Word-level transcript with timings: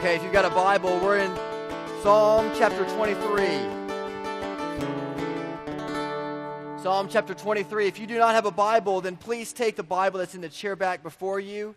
Okay, 0.00 0.16
if 0.16 0.22
you've 0.22 0.32
got 0.32 0.46
a 0.46 0.54
Bible, 0.54 0.98
we're 1.00 1.18
in 1.18 1.30
Psalm 2.02 2.50
chapter 2.56 2.86
23. 2.94 3.46
Psalm 6.82 7.06
chapter 7.10 7.34
23. 7.34 7.86
If 7.86 7.98
you 7.98 8.06
do 8.06 8.16
not 8.16 8.34
have 8.34 8.46
a 8.46 8.50
Bible, 8.50 9.02
then 9.02 9.16
please 9.16 9.52
take 9.52 9.76
the 9.76 9.82
Bible 9.82 10.18
that's 10.18 10.34
in 10.34 10.40
the 10.40 10.48
chair 10.48 10.74
back 10.74 11.02
before 11.02 11.38
you. 11.38 11.74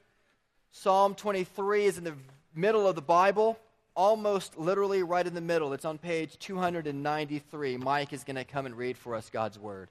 Psalm 0.71 1.15
23 1.15 1.83
is 1.83 1.97
in 1.97 2.05
the 2.05 2.13
middle 2.55 2.87
of 2.87 2.95
the 2.95 3.01
Bible, 3.01 3.59
almost 3.93 4.57
literally 4.57 5.03
right 5.03 5.27
in 5.27 5.33
the 5.33 5.41
middle. 5.41 5.73
It's 5.73 5.83
on 5.83 5.97
page 5.97 6.39
293. 6.39 7.75
Mike 7.75 8.13
is 8.13 8.23
going 8.23 8.37
to 8.37 8.45
come 8.45 8.65
and 8.65 8.77
read 8.77 8.97
for 8.97 9.15
us 9.15 9.29
God's 9.29 9.59
Word. 9.59 9.89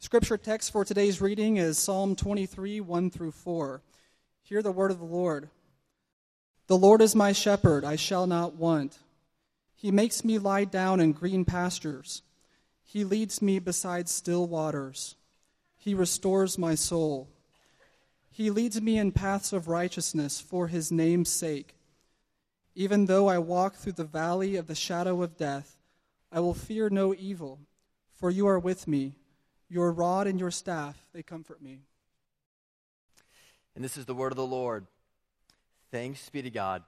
Scripture 0.00 0.38
text 0.38 0.70
for 0.70 0.84
today's 0.84 1.20
reading 1.20 1.56
is 1.56 1.76
Psalm 1.76 2.14
23, 2.14 2.80
1 2.80 3.10
through 3.10 3.32
4. 3.32 3.82
Hear 4.42 4.62
the 4.62 4.70
word 4.70 4.92
of 4.92 5.00
the 5.00 5.04
Lord. 5.04 5.50
The 6.68 6.78
Lord 6.78 7.02
is 7.02 7.16
my 7.16 7.32
shepherd, 7.32 7.84
I 7.84 7.96
shall 7.96 8.28
not 8.28 8.54
want. 8.54 8.98
He 9.74 9.90
makes 9.90 10.24
me 10.24 10.38
lie 10.38 10.66
down 10.66 11.00
in 11.00 11.10
green 11.10 11.44
pastures. 11.44 12.22
He 12.84 13.02
leads 13.02 13.42
me 13.42 13.58
beside 13.58 14.08
still 14.08 14.46
waters. 14.46 15.16
He 15.76 15.94
restores 15.94 16.56
my 16.56 16.76
soul. 16.76 17.28
He 18.30 18.50
leads 18.50 18.80
me 18.80 18.98
in 18.98 19.10
paths 19.10 19.52
of 19.52 19.66
righteousness 19.66 20.40
for 20.40 20.68
his 20.68 20.92
name's 20.92 21.28
sake. 21.28 21.74
Even 22.76 23.06
though 23.06 23.26
I 23.26 23.38
walk 23.38 23.74
through 23.74 23.92
the 23.92 24.04
valley 24.04 24.54
of 24.54 24.68
the 24.68 24.76
shadow 24.76 25.24
of 25.24 25.36
death, 25.36 25.76
I 26.30 26.38
will 26.38 26.54
fear 26.54 26.88
no 26.88 27.16
evil, 27.18 27.58
for 28.14 28.30
you 28.30 28.46
are 28.46 28.60
with 28.60 28.86
me. 28.86 29.16
Your 29.68 29.92
rod 29.92 30.26
and 30.26 30.40
your 30.40 30.50
staff, 30.50 30.96
they 31.12 31.22
comfort 31.22 31.60
me. 31.62 31.80
And 33.74 33.84
this 33.84 33.96
is 33.96 34.06
the 34.06 34.14
word 34.14 34.32
of 34.32 34.36
the 34.36 34.46
Lord. 34.46 34.86
Thanks 35.90 36.28
be 36.30 36.42
to 36.42 36.50
God. 36.50 36.82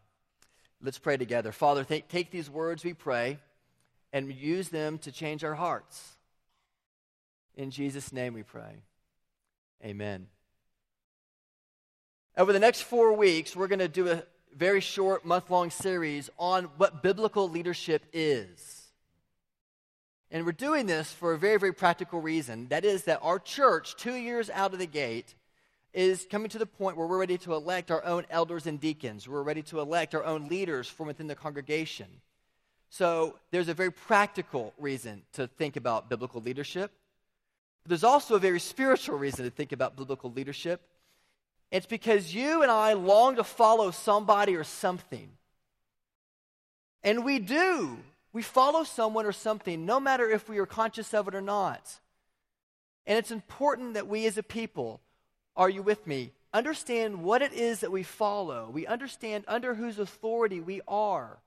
Let's 0.83 0.99
pray 0.99 1.17
together. 1.17 1.53
Father, 1.53 1.85
take, 1.85 2.09
take 2.09 2.31
these 2.31 2.49
words, 2.49 2.85
we 2.85 2.95
pray, 2.95 3.39
and 4.13 4.33
use 4.33 4.71
them 4.71 4.99
to 4.99 5.13
change 5.13 5.45
our 5.45 5.55
hearts. 5.55 6.17
In 7.55 7.71
Jesus' 7.71 8.13
name 8.13 8.33
we 8.33 8.43
pray. 8.43 8.83
Amen. 9.85 10.27
Over 12.37 12.53
the 12.53 12.59
next 12.59 12.83
four 12.83 13.13
weeks, 13.13 13.55
we're 13.55 13.69
going 13.69 13.81
to 13.81 13.89
do 13.89 14.09
a 14.09 14.23
very 14.57 14.81
short 14.81 15.25
month 15.25 15.51
long 15.51 15.71
series 15.71 16.31
on 16.39 16.65
what 16.77 17.03
biblical 17.03 17.49
leadership 17.49 18.05
is. 18.13 18.80
And 20.31 20.47
we're 20.47 20.53
doing 20.53 20.87
this 20.87 21.13
for 21.13 21.33
a 21.33 21.39
very, 21.39 21.59
very 21.59 21.73
practical 21.73 22.21
reason. 22.21 22.69
That 22.69 22.85
is, 22.85 23.05
that 23.05 23.19
our 23.23 23.39
church, 23.39 23.97
two 23.97 24.15
years 24.15 24.49
out 24.49 24.73
of 24.73 24.79
the 24.79 24.87
gate, 24.87 25.35
is 25.93 26.27
coming 26.31 26.49
to 26.51 26.59
the 26.59 26.67
point 26.67 26.97
where 26.97 27.07
we're 27.07 27.19
ready 27.19 27.39
to 27.39 27.55
elect 27.55 27.91
our 27.91 28.05
own 28.05 28.25
elders 28.31 28.67
and 28.67 28.81
deacons. 28.81 29.27
We're 29.27 29.43
ready 29.43 29.63
to 29.63 29.81
elect 29.81 30.15
our 30.15 30.25
own 30.25 30.49
leaders 30.49 30.89
from 30.89 31.09
within 31.09 31.27
the 31.27 31.35
congregation. 31.35 32.07
So 32.91 33.37
there's 33.51 33.69
a 33.69 33.75
very 33.75 33.91
practical 33.91 34.73
reason 34.79 35.23
to 35.33 35.49
think 35.49 35.77
about 35.77 36.09
biblical 36.09 36.41
leadership. 36.41 36.93
There's 37.87 38.05
also 38.05 38.37
a 38.37 38.41
very 38.41 38.61
spiritual 38.61 39.19
reason 39.19 39.45
to 39.45 39.51
think 39.51 39.73
about 39.73 39.97
biblical 39.97 40.31
leadership. 40.31 40.81
It's 41.73 41.87
because 41.87 42.35
you 42.35 42.63
and 42.63 42.71
I 42.71 42.93
long 42.93 43.37
to 43.37 43.45
follow 43.45 43.91
somebody 43.91 44.55
or 44.55 44.65
something. 44.65 45.29
And 47.03 47.25
we 47.25 47.39
do. 47.39 47.99
We 48.33 48.43
follow 48.43 48.85
someone 48.85 49.27
or 49.27 49.33
something, 49.33 49.85
no 49.85 49.99
matter 49.99 50.29
if 50.29 50.49
we 50.49 50.59
are 50.59 50.67
conscious 50.67 51.13
of 51.15 51.29
it 51.29 51.35
or 51.35 51.41
not. 51.41 52.01
And 53.07 53.19
it's 53.19 53.31
important 53.31 53.95
that 53.95 54.07
we 54.07 54.27
as 54.27 54.39
a 54.39 54.43
people, 54.43 55.01
are 55.57 55.69
you 55.69 55.83
with 55.83 56.07
me? 56.07 56.33
Understand 56.53 57.23
what 57.23 57.43
it 57.43 57.53
is 57.53 57.81
that 57.81 57.93
we 57.93 58.03
follow. 58.03 58.71
We 58.73 58.87
understand 58.87 59.45
under 59.49 59.75
whose 59.75 59.99
authority 59.99 60.61
we 60.61 60.81
are. 60.87 61.39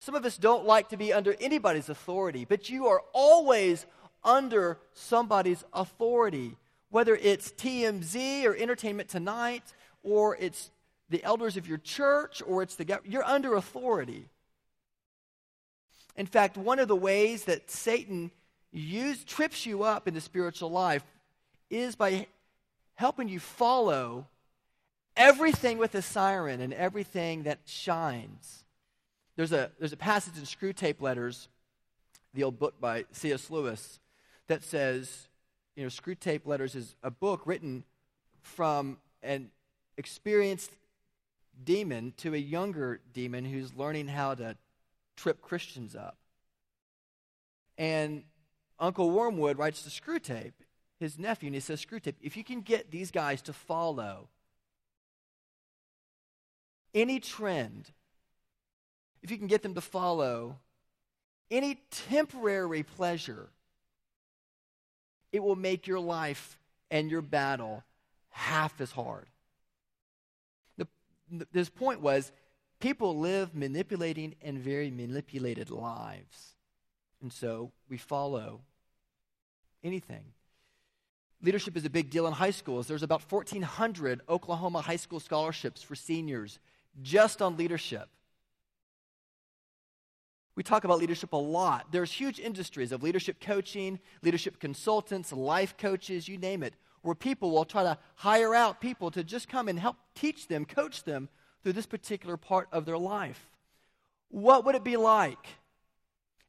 Some 0.00 0.14
of 0.14 0.24
us 0.24 0.36
don't 0.36 0.66
like 0.66 0.90
to 0.90 0.98
be 0.98 1.12
under 1.12 1.34
anybody's 1.40 1.88
authority, 1.88 2.44
but 2.44 2.68
you 2.68 2.86
are 2.88 3.02
always 3.12 3.86
under 4.22 4.78
somebody's 4.92 5.64
authority, 5.72 6.56
whether 6.90 7.16
it's 7.16 7.52
TMZ 7.52 8.44
or 8.44 8.54
Entertainment 8.54 9.08
Tonight, 9.08 9.74
or 10.02 10.36
it's 10.36 10.70
the 11.08 11.22
elders 11.24 11.56
of 11.56 11.66
your 11.66 11.78
church, 11.78 12.42
or 12.46 12.62
it's 12.62 12.76
the 12.76 13.00
you're 13.04 13.24
under 13.24 13.54
authority. 13.54 14.28
In 16.16 16.26
fact, 16.26 16.56
one 16.56 16.78
of 16.78 16.88
the 16.88 16.96
ways 16.96 17.44
that 17.44 17.70
Satan 17.70 18.30
use, 18.70 19.24
trips 19.24 19.66
you 19.66 19.82
up 19.82 20.06
in 20.08 20.14
the 20.14 20.20
spiritual 20.20 20.70
life 20.70 21.04
is 21.70 21.96
by 21.96 22.26
helping 22.94 23.28
you 23.28 23.40
follow 23.40 24.26
everything 25.16 25.78
with 25.78 25.94
a 25.94 26.02
siren 26.02 26.60
and 26.60 26.72
everything 26.72 27.44
that 27.44 27.60
shines. 27.64 28.64
There's 29.36 29.52
a, 29.52 29.70
there's 29.78 29.92
a 29.92 29.96
passage 29.96 30.38
in 30.38 30.44
Screwtape 30.44 31.00
Letters, 31.00 31.48
the 32.34 32.44
old 32.44 32.58
book 32.58 32.80
by 32.80 33.04
C.S. 33.12 33.50
Lewis, 33.50 33.98
that 34.46 34.62
says, 34.62 35.28
you 35.74 35.82
know, 35.82 35.88
Screwtape 35.88 36.46
Letters 36.46 36.74
is 36.74 36.94
a 37.02 37.10
book 37.10 37.42
written 37.46 37.84
from 38.42 38.98
an 39.22 39.50
experienced 39.96 40.70
demon 41.64 42.12
to 42.18 42.34
a 42.34 42.38
younger 42.38 43.00
demon 43.12 43.44
who's 43.44 43.74
learning 43.74 44.08
how 44.08 44.34
to 44.34 44.56
trip 45.16 45.40
Christians 45.40 45.94
up. 45.94 46.16
And 47.76 48.24
Uncle 48.78 49.10
Wormwood 49.10 49.58
writes 49.58 49.82
to 49.82 49.90
Screwtape, 49.90 50.52
his 51.00 51.18
nephew, 51.18 51.48
and 51.48 51.54
he 51.54 51.60
says, 51.60 51.84
Screwtape, 51.84 52.14
if 52.20 52.36
you 52.36 52.44
can 52.44 52.60
get 52.60 52.90
these 52.90 53.10
guys 53.10 53.42
to 53.42 53.52
follow 53.52 54.28
any 56.94 57.18
trend, 57.20 57.90
if 59.22 59.30
you 59.30 59.38
can 59.38 59.46
get 59.46 59.62
them 59.62 59.74
to 59.74 59.80
follow 59.80 60.58
any 61.50 61.80
temporary 61.90 62.82
pleasure, 62.82 63.48
it 65.32 65.42
will 65.42 65.56
make 65.56 65.86
your 65.86 66.00
life 66.00 66.58
and 66.90 67.10
your 67.10 67.22
battle 67.22 67.82
half 68.30 68.80
as 68.80 68.92
hard. 68.92 69.26
The, 70.78 70.86
this 71.52 71.68
point 71.68 72.00
was 72.00 72.30
people 72.84 73.18
live 73.18 73.54
manipulating 73.54 74.34
and 74.42 74.58
very 74.58 74.90
manipulated 74.90 75.70
lives. 75.70 76.54
And 77.22 77.32
so 77.32 77.72
we 77.88 77.96
follow 77.96 78.60
anything. 79.82 80.24
Leadership 81.40 81.78
is 81.78 81.86
a 81.86 81.90
big 81.90 82.10
deal 82.10 82.26
in 82.26 82.34
high 82.34 82.50
schools. 82.50 82.86
There's 82.86 83.02
about 83.02 83.22
1,400 83.32 84.20
Oklahoma 84.28 84.82
high 84.82 84.96
school 84.96 85.18
scholarships 85.18 85.82
for 85.82 85.94
seniors 85.94 86.58
just 87.00 87.40
on 87.40 87.56
leadership. 87.56 88.10
We 90.54 90.62
talk 90.62 90.84
about 90.84 90.98
leadership 90.98 91.32
a 91.32 91.36
lot. 91.36 91.86
There's 91.90 92.12
huge 92.12 92.38
industries 92.38 92.92
of 92.92 93.02
leadership 93.02 93.40
coaching, 93.40 93.98
leadership 94.20 94.60
consultants, 94.60 95.32
life 95.32 95.78
coaches, 95.78 96.28
you 96.28 96.36
name 96.36 96.62
it, 96.62 96.74
where 97.00 97.14
people 97.14 97.50
will 97.50 97.64
try 97.64 97.82
to 97.82 97.96
hire 98.16 98.54
out 98.54 98.82
people 98.82 99.10
to 99.12 99.24
just 99.24 99.48
come 99.48 99.68
and 99.68 99.78
help 99.78 99.96
teach 100.14 100.48
them, 100.48 100.66
coach 100.66 101.04
them 101.04 101.30
through 101.64 101.72
this 101.72 101.86
particular 101.86 102.36
part 102.36 102.68
of 102.70 102.84
their 102.84 102.98
life. 102.98 103.48
What 104.28 104.64
would 104.64 104.74
it 104.74 104.84
be 104.84 104.98
like 104.98 105.46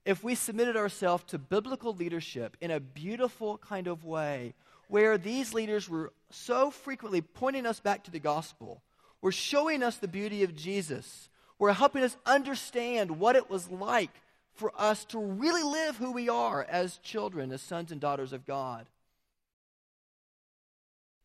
if 0.03 0.23
we 0.23 0.35
submitted 0.35 0.75
ourselves 0.75 1.23
to 1.27 1.39
biblical 1.39 1.95
leadership 1.95 2.57
in 2.59 2.69
a 2.69 2.81
beautiful 2.81 3.57
kind 3.57 3.87
of 3.87 4.03
way 4.03 4.53
where 4.89 5.17
these 5.17 5.53
leaders 5.53 5.89
were 5.89 6.11
so 6.29 6.69
frequently 6.69 7.21
pointing 7.21 7.65
us 7.65 7.79
back 7.79 8.03
to 8.03 8.11
the 8.11 8.19
gospel, 8.19 8.83
were 9.21 9.31
showing 9.31 9.81
us 9.81 9.95
the 9.95 10.07
beauty 10.07 10.43
of 10.43 10.55
Jesus, 10.55 11.29
were 11.57 11.73
helping 11.73 12.03
us 12.03 12.17
understand 12.25 13.17
what 13.17 13.37
it 13.37 13.49
was 13.49 13.71
like 13.71 14.11
for 14.53 14.71
us 14.77 15.05
to 15.05 15.17
really 15.17 15.63
live 15.63 15.95
who 15.95 16.11
we 16.11 16.27
are 16.27 16.63
as 16.69 16.97
children, 16.97 17.51
as 17.51 17.61
sons 17.61 17.91
and 17.91 18.01
daughters 18.01 18.33
of 18.33 18.45
God. 18.45 18.85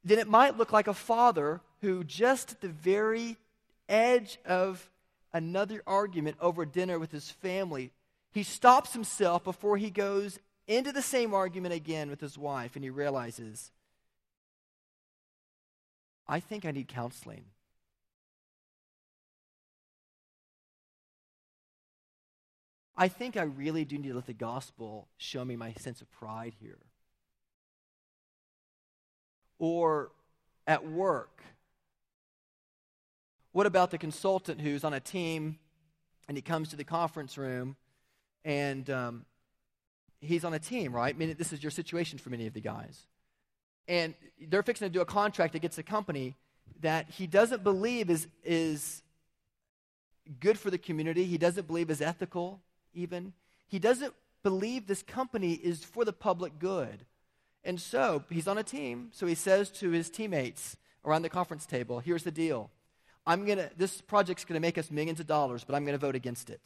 Then 0.04 0.18
it 0.18 0.28
might 0.28 0.56
look 0.56 0.72
like 0.72 0.86
a 0.86 0.94
father 0.94 1.60
who, 1.80 2.04
just 2.04 2.52
at 2.52 2.60
the 2.60 2.68
very 2.68 3.36
edge 3.90 4.38
of 4.46 4.88
another 5.32 5.82
argument 5.86 6.36
over 6.40 6.64
dinner 6.64 6.98
with 6.98 7.12
his 7.12 7.30
family, 7.30 7.92
he 8.32 8.42
stops 8.42 8.92
himself 8.92 9.44
before 9.44 9.76
he 9.76 9.90
goes 9.90 10.38
into 10.66 10.92
the 10.92 11.02
same 11.02 11.34
argument 11.34 11.74
again 11.74 12.08
with 12.08 12.20
his 12.20 12.38
wife 12.38 12.76
and 12.76 12.84
he 12.84 12.90
realizes, 12.90 13.72
I 16.28 16.38
think 16.40 16.64
I 16.64 16.70
need 16.70 16.88
counseling. 16.88 17.44
I 22.96 23.08
think 23.08 23.36
I 23.36 23.42
really 23.42 23.84
do 23.84 23.96
need 23.98 24.08
to 24.08 24.14
let 24.14 24.26
the 24.26 24.34
gospel 24.34 25.08
show 25.16 25.44
me 25.44 25.56
my 25.56 25.72
sense 25.72 26.02
of 26.02 26.12
pride 26.12 26.52
here. 26.60 26.78
Or 29.58 30.12
at 30.66 30.86
work, 30.86 31.42
what 33.52 33.66
about 33.66 33.90
the 33.90 33.98
consultant 33.98 34.60
who's 34.60 34.84
on 34.84 34.94
a 34.94 35.00
team 35.00 35.58
and 36.28 36.36
he 36.36 36.42
comes 36.42 36.68
to 36.68 36.76
the 36.76 36.84
conference 36.84 37.36
room 37.36 37.76
and 38.44 38.88
um, 38.90 39.24
he's 40.20 40.44
on 40.44 40.54
a 40.54 40.58
team, 40.58 40.92
right? 40.92 41.14
I 41.14 41.18
mean, 41.18 41.34
this 41.36 41.52
is 41.52 41.62
your 41.62 41.70
situation 41.70 42.18
for 42.18 42.30
many 42.30 42.46
of 42.46 42.52
the 42.52 42.60
guys. 42.60 43.06
And 43.88 44.14
they're 44.40 44.62
fixing 44.62 44.86
to 44.86 44.92
do 44.92 45.00
a 45.00 45.06
contract 45.06 45.54
against 45.54 45.78
a 45.78 45.82
company 45.82 46.36
that 46.80 47.10
he 47.10 47.26
doesn't 47.26 47.64
believe 47.64 48.08
is, 48.08 48.28
is 48.44 49.02
good 50.38 50.58
for 50.58 50.70
the 50.70 50.78
community. 50.78 51.24
He 51.24 51.38
doesn't 51.38 51.66
believe 51.66 51.90
is 51.90 52.00
ethical, 52.00 52.60
even. 52.94 53.32
He 53.66 53.78
doesn't 53.78 54.14
believe 54.42 54.86
this 54.86 55.02
company 55.02 55.54
is 55.54 55.84
for 55.84 56.04
the 56.04 56.12
public 56.12 56.58
good. 56.58 57.04
And 57.64 57.80
so 57.80 58.24
he's 58.30 58.48
on 58.48 58.58
a 58.58 58.62
team. 58.62 59.10
So 59.12 59.26
he 59.26 59.34
says 59.34 59.70
to 59.70 59.90
his 59.90 60.08
teammates 60.08 60.76
around 61.04 61.22
the 61.22 61.28
conference 61.28 61.66
table, 61.66 61.98
here's 61.98 62.22
the 62.22 62.30
deal. 62.30 62.70
I'm 63.26 63.44
gonna, 63.46 63.70
this 63.76 64.00
project's 64.00 64.44
going 64.44 64.54
to 64.54 64.60
make 64.60 64.78
us 64.78 64.90
millions 64.90 65.20
of 65.20 65.26
dollars, 65.26 65.64
but 65.64 65.74
I'm 65.74 65.84
going 65.84 65.98
to 65.98 66.04
vote 66.04 66.14
against 66.14 66.50
it. 66.50 66.60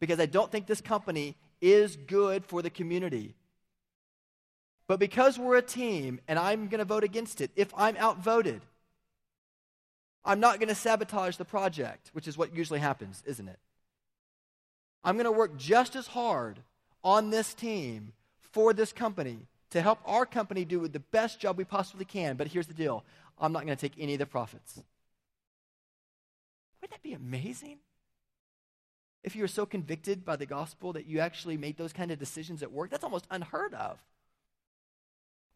Because 0.00 0.18
I 0.20 0.26
don't 0.26 0.50
think 0.50 0.66
this 0.66 0.80
company 0.80 1.36
is 1.60 1.96
good 1.96 2.44
for 2.44 2.62
the 2.62 2.70
community. 2.70 3.34
But 4.86 4.98
because 4.98 5.38
we're 5.38 5.56
a 5.56 5.62
team 5.62 6.20
and 6.28 6.38
I'm 6.38 6.68
going 6.68 6.80
to 6.80 6.84
vote 6.84 7.04
against 7.04 7.40
it, 7.40 7.50
if 7.56 7.72
I'm 7.76 7.96
outvoted, 7.96 8.60
I'm 10.24 10.40
not 10.40 10.58
going 10.58 10.68
to 10.68 10.74
sabotage 10.74 11.36
the 11.36 11.44
project, 11.44 12.10
which 12.12 12.28
is 12.28 12.36
what 12.36 12.54
usually 12.54 12.80
happens, 12.80 13.22
isn't 13.26 13.48
it? 13.48 13.58
I'm 15.02 15.16
going 15.16 15.24
to 15.24 15.32
work 15.32 15.56
just 15.56 15.96
as 15.96 16.06
hard 16.06 16.60
on 17.02 17.30
this 17.30 17.54
team 17.54 18.12
for 18.52 18.72
this 18.72 18.92
company 18.92 19.46
to 19.70 19.82
help 19.82 19.98
our 20.06 20.24
company 20.24 20.64
do 20.64 20.86
the 20.88 21.00
best 21.00 21.40
job 21.40 21.58
we 21.58 21.64
possibly 21.64 22.04
can. 22.04 22.36
But 22.36 22.48
here's 22.48 22.66
the 22.66 22.74
deal 22.74 23.04
I'm 23.38 23.52
not 23.52 23.64
going 23.64 23.76
to 23.76 23.80
take 23.80 23.98
any 23.98 24.14
of 24.14 24.18
the 24.18 24.26
profits. 24.26 24.82
Wouldn't 26.80 26.92
that 26.92 27.02
be 27.02 27.14
amazing? 27.14 27.78
If 29.22 29.34
you 29.34 29.42
were 29.42 29.48
so 29.48 29.64
convicted 29.64 30.24
by 30.24 30.36
the 30.36 30.46
gospel 30.46 30.92
that 30.92 31.06
you 31.06 31.18
actually 31.18 31.56
made 31.56 31.78
those 31.78 31.92
kind 31.92 32.10
of 32.10 32.18
decisions 32.18 32.62
at 32.62 32.70
work, 32.70 32.90
that's 32.90 33.04
almost 33.04 33.26
unheard 33.30 33.74
of. 33.74 33.98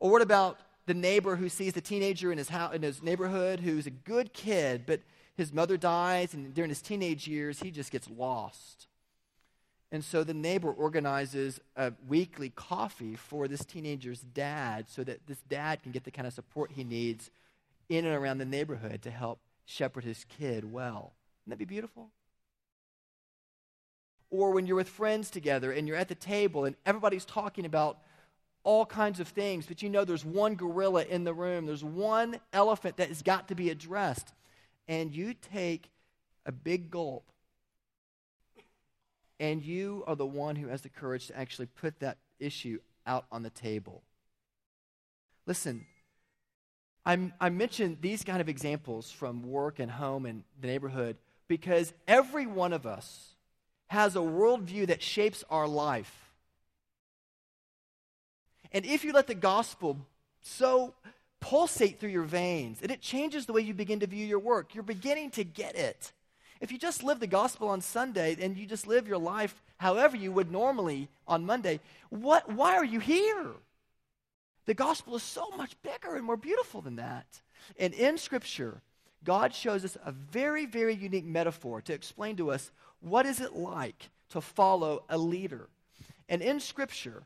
Or 0.00 0.10
what 0.10 0.22
about 0.22 0.58
the 0.86 0.94
neighbor 0.94 1.36
who 1.36 1.48
sees 1.48 1.74
the 1.74 1.82
teenager 1.82 2.32
in 2.32 2.38
his, 2.38 2.48
house, 2.48 2.74
in 2.74 2.82
his 2.82 3.02
neighborhood 3.02 3.60
who's 3.60 3.86
a 3.86 3.90
good 3.90 4.32
kid, 4.32 4.84
but 4.86 5.02
his 5.36 5.52
mother 5.52 5.76
dies, 5.76 6.34
and 6.34 6.54
during 6.54 6.70
his 6.70 6.80
teenage 6.80 7.28
years, 7.28 7.60
he 7.60 7.70
just 7.70 7.92
gets 7.92 8.08
lost. 8.10 8.86
And 9.92 10.04
so 10.04 10.24
the 10.24 10.34
neighbor 10.34 10.70
organizes 10.70 11.60
a 11.76 11.92
weekly 12.08 12.50
coffee 12.50 13.16
for 13.16 13.48
this 13.48 13.64
teenager's 13.64 14.20
dad 14.20 14.86
so 14.88 15.04
that 15.04 15.26
this 15.26 15.40
dad 15.48 15.82
can 15.82 15.92
get 15.92 16.04
the 16.04 16.10
kind 16.10 16.26
of 16.26 16.32
support 16.32 16.72
he 16.74 16.84
needs 16.84 17.30
in 17.88 18.04
and 18.04 18.14
around 18.14 18.38
the 18.38 18.44
neighborhood 18.44 19.02
to 19.02 19.10
help 19.10 19.40
shepherd 19.64 20.04
his 20.04 20.24
kid 20.24 20.70
well. 20.70 21.14
Wouldn't 21.46 21.58
that 21.58 21.58
be 21.58 21.64
beautiful? 21.64 22.10
Or 24.30 24.50
when 24.52 24.66
you're 24.66 24.76
with 24.76 24.88
friends 24.88 25.30
together 25.30 25.72
and 25.72 25.88
you're 25.88 25.96
at 25.96 26.08
the 26.08 26.14
table 26.14 26.64
and 26.64 26.76
everybody's 26.84 27.24
talking 27.24 27.64
about 27.64 27.98
all 28.62 28.84
kinds 28.84 29.20
of 29.20 29.28
things, 29.28 29.66
but 29.66 29.82
you 29.82 29.88
know 29.88 30.04
there's 30.04 30.24
one 30.24 30.54
gorilla 30.54 31.04
in 31.04 31.24
the 31.24 31.32
room, 31.32 31.64
there's 31.64 31.84
one 31.84 32.38
elephant 32.52 32.98
that 32.98 33.08
has 33.08 33.22
got 33.22 33.48
to 33.48 33.54
be 33.54 33.70
addressed. 33.70 34.34
And 34.86 35.14
you 35.14 35.34
take 35.34 35.90
a 36.44 36.52
big 36.52 36.90
gulp, 36.90 37.24
and 39.40 39.62
you 39.62 40.02
are 40.06 40.16
the 40.16 40.26
one 40.26 40.56
who 40.56 40.68
has 40.68 40.82
the 40.82 40.88
courage 40.88 41.28
to 41.28 41.38
actually 41.38 41.66
put 41.66 42.00
that 42.00 42.18
issue 42.38 42.80
out 43.06 43.26
on 43.30 43.42
the 43.42 43.50
table. 43.50 44.02
Listen, 45.46 45.86
I 47.08 47.48
mentioned 47.48 47.98
these 48.02 48.22
kind 48.22 48.42
of 48.42 48.50
examples 48.50 49.10
from 49.10 49.42
work 49.42 49.78
and 49.78 49.90
home 49.90 50.26
and 50.26 50.44
the 50.60 50.66
neighborhood 50.66 51.16
because 51.48 51.94
every 52.06 52.46
one 52.46 52.74
of 52.74 52.84
us 52.84 53.34
has 53.86 54.14
a 54.14 54.18
worldview 54.18 54.88
that 54.88 55.02
shapes 55.02 55.42
our 55.48 55.66
life. 55.66 56.12
And 58.72 58.84
if 58.84 59.04
you 59.04 59.12
let 59.12 59.26
the 59.26 59.34
gospel 59.34 59.96
so 60.42 60.92
pulsate 61.40 61.98
through 61.98 62.10
your 62.10 62.24
veins 62.24 62.80
and 62.82 62.90
it 62.90 63.00
changes 63.00 63.46
the 63.46 63.54
way 63.54 63.62
you 63.62 63.72
begin 63.72 64.00
to 64.00 64.06
view 64.06 64.26
your 64.26 64.38
work, 64.38 64.74
you're 64.74 64.84
beginning 64.84 65.30
to 65.30 65.44
get 65.44 65.76
it. 65.76 66.12
If 66.60 66.70
you 66.70 66.76
just 66.76 67.02
live 67.02 67.20
the 67.20 67.26
gospel 67.26 67.68
on 67.68 67.80
Sunday 67.80 68.36
and 68.38 68.54
you 68.56 68.66
just 68.66 68.86
live 68.86 69.08
your 69.08 69.16
life 69.16 69.62
however 69.78 70.16
you 70.16 70.30
would 70.32 70.52
normally 70.52 71.08
on 71.26 71.46
Monday, 71.46 71.80
what, 72.10 72.52
why 72.52 72.76
are 72.76 72.84
you 72.84 73.00
here? 73.00 73.52
The 74.68 74.74
gospel 74.74 75.16
is 75.16 75.22
so 75.22 75.48
much 75.56 75.80
bigger 75.80 76.14
and 76.14 76.26
more 76.26 76.36
beautiful 76.36 76.82
than 76.82 76.96
that. 76.96 77.40
And 77.78 77.94
in 77.94 78.18
Scripture, 78.18 78.82
God 79.24 79.54
shows 79.54 79.82
us 79.82 79.96
a 80.04 80.12
very, 80.12 80.66
very 80.66 80.94
unique 80.94 81.24
metaphor 81.24 81.80
to 81.80 81.94
explain 81.94 82.36
to 82.36 82.50
us 82.50 82.70
what 83.00 83.24
is 83.24 83.40
it 83.40 83.54
like 83.54 84.10
to 84.28 84.42
follow 84.42 85.04
a 85.08 85.16
leader. 85.16 85.70
And 86.28 86.42
in 86.42 86.60
Scripture, 86.60 87.22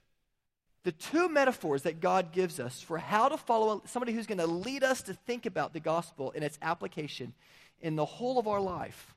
the 0.85 0.93
two 0.93 1.29
metaphors 1.29 1.83
that 1.83 1.99
God 1.99 2.31
gives 2.31 2.61
us 2.61 2.81
for 2.81 2.99
how 2.99 3.29
to 3.29 3.37
follow 3.37 3.83
somebody 3.87 4.13
who's 4.13 4.29
going 4.29 4.39
to 4.39 4.47
lead 4.47 4.85
us 4.85 5.03
to 5.03 5.15
think 5.15 5.45
about 5.45 5.73
the 5.73 5.81
gospel 5.81 6.31
and 6.37 6.45
its 6.45 6.61
application 6.63 7.35
in 7.81 7.97
the 7.97 8.05
whole 8.05 8.39
of 8.39 8.47
our 8.47 8.61
life. 8.61 9.17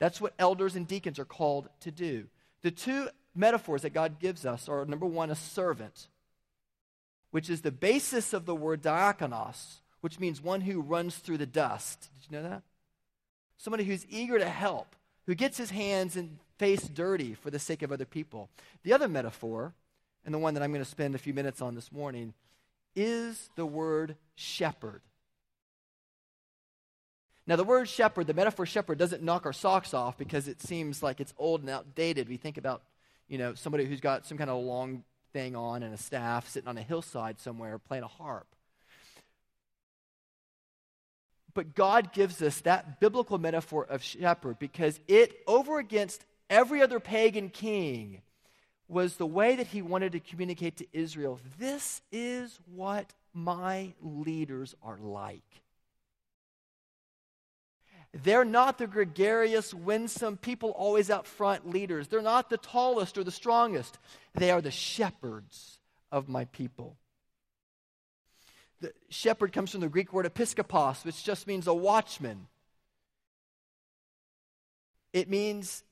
That's 0.00 0.20
what 0.20 0.34
elders 0.40 0.74
and 0.74 0.88
deacons 0.88 1.20
are 1.20 1.24
called 1.24 1.68
to 1.82 1.92
do. 1.92 2.26
The 2.62 2.72
two 2.72 3.10
metaphors 3.32 3.82
that 3.82 3.94
God 3.94 4.18
gives 4.18 4.44
us 4.44 4.68
are 4.68 4.84
number 4.84 5.06
one, 5.06 5.30
a 5.30 5.36
servant, 5.36 6.08
which 7.36 7.50
is 7.50 7.60
the 7.60 7.70
basis 7.70 8.32
of 8.32 8.46
the 8.46 8.54
word 8.54 8.80
diakonos, 8.80 9.80
which 10.00 10.18
means 10.18 10.40
one 10.40 10.62
who 10.62 10.80
runs 10.80 11.16
through 11.16 11.36
the 11.36 11.44
dust. 11.44 12.08
Did 12.14 12.30
you 12.30 12.38
know 12.38 12.48
that? 12.48 12.62
Somebody 13.58 13.84
who's 13.84 14.06
eager 14.08 14.38
to 14.38 14.48
help, 14.48 14.96
who 15.26 15.34
gets 15.34 15.58
his 15.58 15.68
hands 15.68 16.16
and 16.16 16.38
face 16.56 16.88
dirty 16.88 17.34
for 17.34 17.50
the 17.50 17.58
sake 17.58 17.82
of 17.82 17.92
other 17.92 18.06
people. 18.06 18.48
The 18.84 18.94
other 18.94 19.06
metaphor 19.06 19.74
and 20.24 20.32
the 20.32 20.38
one 20.38 20.54
that 20.54 20.62
I'm 20.62 20.72
going 20.72 20.82
to 20.82 20.90
spend 20.90 21.14
a 21.14 21.18
few 21.18 21.34
minutes 21.34 21.60
on 21.60 21.74
this 21.74 21.92
morning, 21.92 22.32
is 22.94 23.50
the 23.54 23.66
word 23.66 24.16
shepherd. 24.34 25.02
Now, 27.46 27.56
the 27.56 27.64
word 27.64 27.86
shepherd, 27.86 28.28
the 28.28 28.32
metaphor 28.32 28.64
shepherd, 28.64 28.96
doesn't 28.96 29.22
knock 29.22 29.44
our 29.44 29.52
socks 29.52 29.92
off 29.92 30.16
because 30.16 30.48
it 30.48 30.62
seems 30.62 31.02
like 31.02 31.20
it's 31.20 31.34
old 31.36 31.60
and 31.60 31.68
outdated. 31.68 32.30
We 32.30 32.38
think 32.38 32.56
about, 32.56 32.82
you 33.28 33.36
know, 33.36 33.52
somebody 33.52 33.84
who's 33.84 34.00
got 34.00 34.24
some 34.24 34.38
kind 34.38 34.48
of 34.48 34.64
long 34.64 35.04
thing 35.36 35.54
on 35.54 35.82
and 35.82 35.92
a 35.92 35.98
staff 35.98 36.48
sitting 36.48 36.66
on 36.66 36.78
a 36.78 36.82
hillside 36.82 37.38
somewhere 37.38 37.78
playing 37.78 38.04
a 38.04 38.08
harp. 38.08 38.46
But 41.52 41.74
God 41.74 42.14
gives 42.14 42.40
us 42.40 42.60
that 42.60 43.00
biblical 43.00 43.36
metaphor 43.36 43.84
of 43.84 44.02
shepherd 44.02 44.58
because 44.58 44.98
it, 45.06 45.36
over 45.46 45.78
against 45.78 46.24
every 46.48 46.80
other 46.80 47.00
pagan 47.00 47.50
king, 47.50 48.22
was 48.88 49.16
the 49.16 49.26
way 49.26 49.56
that 49.56 49.66
he 49.66 49.82
wanted 49.82 50.12
to 50.12 50.20
communicate 50.20 50.78
to 50.78 50.86
Israel 50.94 51.38
this 51.58 52.00
is 52.10 52.58
what 52.74 53.12
my 53.34 53.92
leaders 54.00 54.74
are 54.82 54.96
like. 54.96 55.42
They're 58.22 58.44
not 58.44 58.78
the 58.78 58.86
gregarious, 58.86 59.74
winsome, 59.74 60.36
people 60.36 60.70
always 60.70 61.10
out 61.10 61.26
front 61.26 61.68
leaders. 61.68 62.08
They're 62.08 62.22
not 62.22 62.48
the 62.48 62.56
tallest 62.56 63.18
or 63.18 63.24
the 63.24 63.30
strongest. 63.30 63.98
They 64.34 64.50
are 64.50 64.62
the 64.62 64.70
shepherds 64.70 65.78
of 66.10 66.28
my 66.28 66.46
people. 66.46 66.96
The 68.80 68.92
shepherd 69.08 69.52
comes 69.52 69.72
from 69.72 69.80
the 69.80 69.88
Greek 69.88 70.12
word 70.12 70.26
episkopos, 70.26 71.04
which 71.04 71.24
just 71.24 71.46
means 71.46 71.66
a 71.66 71.74
watchman. 71.74 72.46
It 75.12 75.28
means 75.28 75.82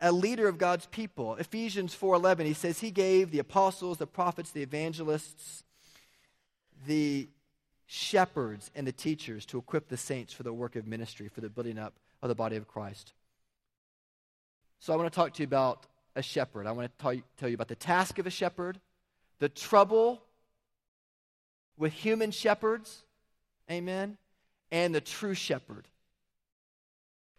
a 0.00 0.12
leader 0.12 0.48
of 0.48 0.58
God's 0.58 0.86
people. 0.86 1.34
Ephesians 1.36 1.94
4:11 1.94 2.46
he 2.46 2.54
says 2.54 2.80
he 2.80 2.90
gave 2.90 3.30
the 3.30 3.38
apostles, 3.38 3.98
the 3.98 4.06
prophets, 4.06 4.50
the 4.50 4.62
evangelists, 4.62 5.64
the 6.86 7.28
shepherds 7.86 8.70
and 8.74 8.86
the 8.86 8.92
teachers 8.92 9.46
to 9.46 9.58
equip 9.58 9.88
the 9.88 9.96
saints 9.96 10.32
for 10.32 10.42
the 10.42 10.52
work 10.52 10.76
of 10.76 10.86
ministry, 10.86 11.28
for 11.28 11.40
the 11.40 11.48
building 11.48 11.78
up 11.78 11.94
of 12.22 12.28
the 12.28 12.34
body 12.34 12.56
of 12.56 12.66
Christ. 12.66 13.12
So 14.80 14.92
I 14.92 14.96
want 14.96 15.12
to 15.12 15.14
talk 15.14 15.34
to 15.34 15.42
you 15.42 15.46
about 15.46 15.86
a 16.16 16.22
shepherd. 16.22 16.66
I 16.66 16.72
want 16.72 16.90
to 16.98 17.22
tell 17.38 17.48
you, 17.48 17.54
about 17.54 17.68
the 17.68 17.74
task 17.74 18.18
of 18.18 18.26
a 18.26 18.30
shepherd, 18.30 18.80
the 19.38 19.48
trouble 19.48 20.22
with 21.76 21.92
human 21.92 22.30
shepherds, 22.30 23.02
amen, 23.70 24.16
and 24.70 24.94
the 24.94 25.00
true 25.00 25.34
shepherd 25.34 25.88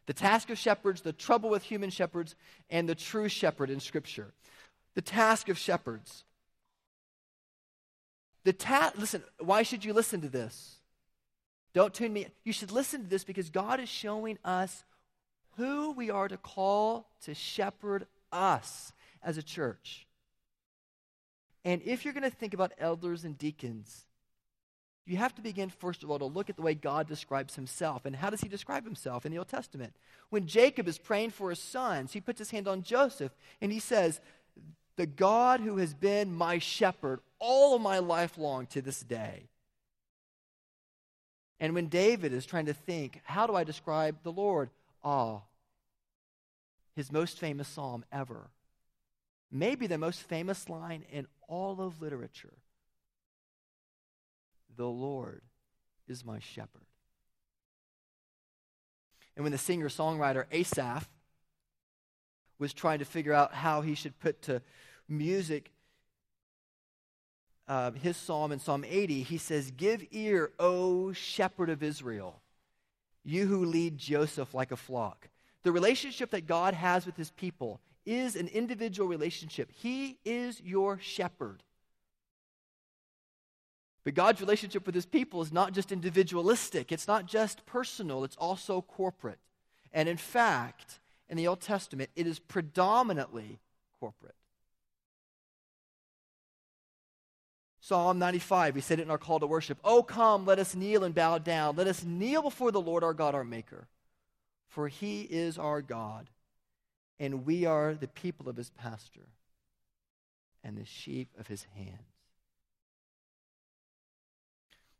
the 0.05 0.13
task 0.13 0.49
of 0.49 0.57
shepherds, 0.57 1.01
the 1.01 1.13
trouble 1.13 1.49
with 1.49 1.63
human 1.63 1.89
shepherds, 1.89 2.35
and 2.69 2.87
the 2.87 2.95
true 2.95 3.27
shepherd 3.27 3.69
in 3.69 3.79
Scripture. 3.79 4.33
The 4.93 5.01
task 5.01 5.49
of 5.49 5.57
shepherds. 5.57 6.23
The 8.45 8.53
ta- 8.53 8.93
listen, 8.95 9.23
why 9.39 9.63
should 9.63 9.83
you 9.83 9.91
listen 9.91 10.21
to 10.21 10.29
this? 10.29 10.75
Don't 11.73 11.93
tune 11.93 12.13
me. 12.13 12.27
You 12.45 12.53
should 12.53 12.71
listen 12.71 13.03
to 13.03 13.09
this 13.09 13.25
because 13.25 13.49
God 13.49 13.81
is 13.81 13.89
showing 13.89 14.37
us 14.45 14.85
who 15.57 15.91
we 15.91 16.09
are 16.09 16.27
to 16.27 16.37
call 16.37 17.09
to 17.23 17.33
shepherd 17.33 18.07
us 18.31 18.93
as 19.21 19.37
a 19.37 19.43
church. 19.43 20.07
And 21.65 21.81
if 21.83 22.05
you're 22.05 22.13
going 22.13 22.23
to 22.23 22.29
think 22.29 22.53
about 22.53 22.73
elders 22.77 23.25
and 23.25 23.37
deacons, 23.37 24.05
you 25.07 25.17
have 25.17 25.35
to 25.35 25.41
begin, 25.41 25.69
first 25.69 26.03
of 26.03 26.11
all, 26.11 26.19
to 26.19 26.25
look 26.25 26.49
at 26.49 26.55
the 26.55 26.61
way 26.61 26.75
God 26.75 27.07
describes 27.07 27.55
himself. 27.55 28.05
And 28.05 28.15
how 28.15 28.29
does 28.29 28.41
he 28.41 28.47
describe 28.47 28.85
himself 28.85 29.25
in 29.25 29.31
the 29.31 29.37
Old 29.37 29.47
Testament? 29.47 29.93
When 30.29 30.47
Jacob 30.47 30.87
is 30.87 30.97
praying 30.97 31.31
for 31.31 31.49
his 31.49 31.59
sons, 31.59 32.13
he 32.13 32.21
puts 32.21 32.39
his 32.39 32.51
hand 32.51 32.67
on 32.67 32.83
Joseph 32.83 33.31
and 33.61 33.71
he 33.71 33.79
says, 33.79 34.19
The 34.97 35.05
God 35.05 35.59
who 35.59 35.77
has 35.77 35.93
been 35.93 36.33
my 36.33 36.59
shepherd 36.59 37.19
all 37.39 37.75
of 37.75 37.81
my 37.81 37.99
life 37.99 38.37
long 38.37 38.65
to 38.67 38.81
this 38.81 39.01
day. 39.01 39.49
And 41.59 41.73
when 41.73 41.87
David 41.87 42.33
is 42.33 42.45
trying 42.45 42.65
to 42.67 42.73
think, 42.73 43.21
How 43.25 43.47
do 43.47 43.55
I 43.55 43.63
describe 43.63 44.17
the 44.23 44.31
Lord? 44.31 44.69
Ah, 45.03 45.41
his 46.95 47.11
most 47.11 47.37
famous 47.37 47.67
psalm 47.67 48.05
ever. 48.11 48.49
Maybe 49.51 49.87
the 49.87 49.97
most 49.97 50.21
famous 50.21 50.69
line 50.69 51.05
in 51.11 51.27
all 51.47 51.81
of 51.81 52.01
literature 52.01 52.53
the 54.75 54.87
Lord 54.87 55.41
is 56.07 56.25
my 56.25 56.39
shepherd. 56.39 56.85
And 59.35 59.43
when 59.43 59.51
the 59.51 59.57
singer 59.57 59.89
songwriter 59.89 60.45
Asaph 60.51 61.07
was 62.57 62.73
trying 62.73 62.99
to 62.99 63.05
figure 63.05 63.33
out 63.33 63.53
how 63.53 63.81
he 63.81 63.95
should 63.95 64.19
put 64.19 64.41
to 64.43 64.61
music 65.07 65.71
uh, 67.67 67.91
his 67.91 68.15
psalm 68.15 68.51
in 68.51 68.59
Psalm 68.59 68.85
80, 68.87 69.23
he 69.23 69.37
says, 69.37 69.71
Give 69.71 70.05
ear, 70.11 70.51
O 70.59 71.13
shepherd 71.13 71.69
of 71.69 71.81
Israel, 71.81 72.41
you 73.23 73.47
who 73.47 73.65
lead 73.65 73.97
Joseph 73.97 74.53
like 74.53 74.71
a 74.71 74.77
flock. 74.77 75.29
The 75.63 75.71
relationship 75.71 76.29
that 76.31 76.45
God 76.45 76.75
has 76.75 77.05
with 77.07 77.17
his 77.17 77.31
people 77.31 77.79
is 78.05 78.35
an 78.35 78.47
individual 78.49 79.09
relationship. 79.09 79.71
He 79.71 80.19
is 80.23 80.61
your 80.61 80.99
shepherd. 80.99 81.63
But 84.03 84.13
God's 84.13 84.41
relationship 84.41 84.85
with 84.85 84.93
his 84.93 85.07
people 85.07 85.41
is 85.41 85.51
not 85.51 85.73
just 85.73 85.91
individualistic, 85.91 86.91
it's 86.91 87.07
not 87.07 87.25
just 87.25 87.65
personal, 87.65 88.23
it's 88.23 88.35
also 88.35 88.81
corporate. 88.81 89.39
And 89.91 90.07
in 90.07 90.17
fact, 90.17 90.99
in 91.27 91.37
the 91.37 91.47
Old 91.47 91.61
Testament, 91.61 92.11
it 92.15 92.27
is 92.27 92.37
predominantly 92.37 93.57
corporate. 93.99 94.35
Psalm 97.87 98.17
95, 98.17 98.73
we 98.73 98.81
said 98.81 98.99
it 98.99 99.03
in 99.03 99.11
our 99.11 99.17
call 99.17 99.39
to 99.39 99.45
worship. 99.45 99.77
Oh, 99.83 100.01
come, 100.01 100.45
let 100.45 100.57
us 100.57 100.75
kneel 100.75 101.03
and 101.03 101.13
bow 101.13 101.37
down. 101.37 101.75
Let 101.75 101.85
us 101.85 102.03
kneel 102.03 102.41
before 102.41 102.71
the 102.71 102.81
Lord 102.81 103.03
our 103.03 103.13
God, 103.13 103.35
our 103.35 103.43
Maker. 103.43 103.87
For 104.67 104.87
he 104.87 105.21
is 105.21 105.59
our 105.59 105.83
God, 105.83 106.31
and 107.19 107.45
we 107.45 107.65
are 107.65 107.93
the 107.93 108.07
people 108.07 108.49
of 108.49 108.57
his 108.57 108.71
pasture 108.71 109.27
and 110.63 110.75
the 110.75 110.85
sheep 110.85 111.29
of 111.37 111.47
his 111.47 111.67
hands. 111.75 112.15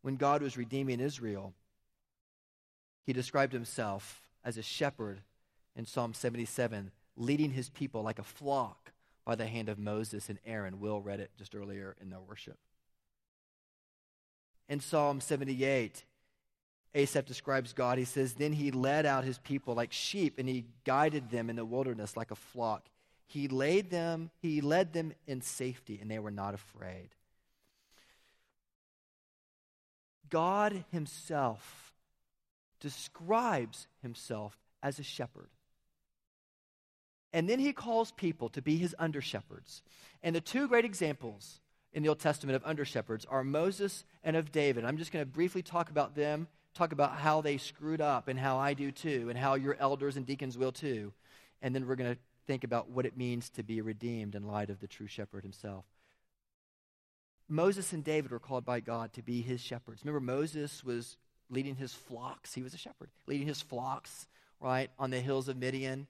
when 0.06 0.18
God 0.18 0.44
was 0.44 0.56
redeeming 0.56 1.00
Israel, 1.00 1.56
he 3.08 3.14
described 3.14 3.54
himself 3.54 4.22
as 4.44 4.56
a 4.56 4.62
shepherd 4.62 5.22
in 5.76 5.88
Psalm 5.88 6.14
77, 6.14 6.92
leading 7.18 7.50
his 7.50 7.70
people 7.70 8.04
like 8.04 8.20
a 8.20 8.24
flock 8.24 8.92
by 9.26 9.34
the 9.34 9.48
hand 9.48 9.68
of 9.68 9.80
Moses 9.80 10.30
and 10.30 10.38
Aaron. 10.46 10.80
Will 10.80 11.02
read 11.02 11.20
it 11.20 11.32
just 11.40 11.56
earlier 11.56 11.96
in 12.00 12.12
their 12.12 12.20
worship. 12.20 12.60
In 14.68 14.80
Psalm 14.80 15.22
78, 15.22 16.04
Asaph 16.96 17.26
describes 17.26 17.74
God. 17.74 17.98
He 17.98 18.06
says, 18.06 18.34
Then 18.34 18.54
he 18.54 18.72
led 18.72 19.06
out 19.06 19.24
his 19.24 19.38
people 19.38 19.76
like 19.76 19.92
sheep, 19.92 20.40
and 20.40 20.48
he 20.48 20.66
guided 20.86 21.30
them 21.30 21.50
in 21.50 21.56
the 21.56 21.66
wilderness 21.66 22.18
like 22.18 22.32
a 22.32 22.36
flock. 22.36 22.90
He 23.28 23.48
laid 23.48 23.90
them, 23.90 24.30
he 24.42 24.62
led 24.62 24.94
them 24.94 25.14
in 25.28 25.42
safety, 25.42 26.00
and 26.02 26.10
they 26.10 26.20
were 26.20 26.32
not 26.32 26.54
afraid. 26.54 27.10
God 30.30 30.86
Himself 30.92 31.94
describes 32.80 33.88
Himself 34.02 34.58
as 34.84 35.00
a 35.00 35.04
shepherd. 35.04 35.50
And 37.34 37.50
then 37.50 37.60
He 37.60 37.74
calls 37.74 38.12
people 38.12 38.50
to 38.50 38.62
be 38.62 38.78
His 38.78 38.96
under 39.00 39.22
shepherds. 39.22 39.82
And 40.24 40.36
the 40.36 40.42
two 40.42 40.68
great 40.68 40.86
examples 40.86 41.60
in 41.96 42.04
the 42.04 42.10
Old 42.10 42.20
Testament 42.20 42.58
of 42.58 42.66
under 42.66 42.84
shepherds 42.84 43.26
are 43.26 43.44
Moses 43.44 44.04
and 44.24 44.36
of 44.36 44.52
David. 44.52 44.84
I'm 44.84 44.98
just 44.98 45.14
going 45.14 45.24
to 45.24 45.32
briefly 45.32 45.64
talk 45.64 45.90
about 45.90 46.14
them, 46.14 46.48
talk 46.74 46.92
about 46.92 47.16
how 47.16 47.40
they 47.40 47.58
screwed 47.58 48.02
up 48.02 48.28
and 48.28 48.38
how 48.38 48.58
I 48.58 48.74
do 48.74 48.92
too, 48.92 49.28
and 49.30 49.40
how 49.40 49.56
your 49.56 49.78
elders 49.80 50.18
and 50.18 50.26
deacons 50.26 50.58
will 50.58 50.74
too. 50.74 51.14
And 51.62 51.74
then 51.74 51.88
we're 51.88 51.96
going 51.96 52.14
to 52.14 52.20
think 52.48 52.66
about 52.66 52.90
what 52.90 53.06
it 53.06 53.18
means 53.18 53.50
to 53.52 53.64
be 53.64 53.80
redeemed 53.82 54.36
in 54.36 54.46
light 54.46 54.70
of 54.70 54.82
the 54.82 54.88
true 54.88 55.08
shepherd 55.08 55.44
himself. 55.44 55.86
Moses 57.48 57.94
and 57.94 58.04
David 58.04 58.32
were 58.32 58.40
called 58.40 58.66
by 58.66 58.82
God 58.82 59.14
to 59.14 59.22
be 59.22 59.42
his 59.42 59.62
shepherds. 59.62 60.02
Remember, 60.04 60.20
Moses 60.20 60.84
was 60.84 61.16
leading 61.50 61.76
his 61.76 61.94
flocks. 61.94 62.54
He 62.54 62.62
was 62.62 62.74
a 62.74 62.78
shepherd, 62.78 63.10
leading 63.26 63.48
his 63.48 63.62
flocks, 63.62 64.28
right, 64.60 64.90
on 65.00 65.12
the 65.12 65.22
hills 65.22 65.48
of 65.48 65.56
Midian. 65.56 66.08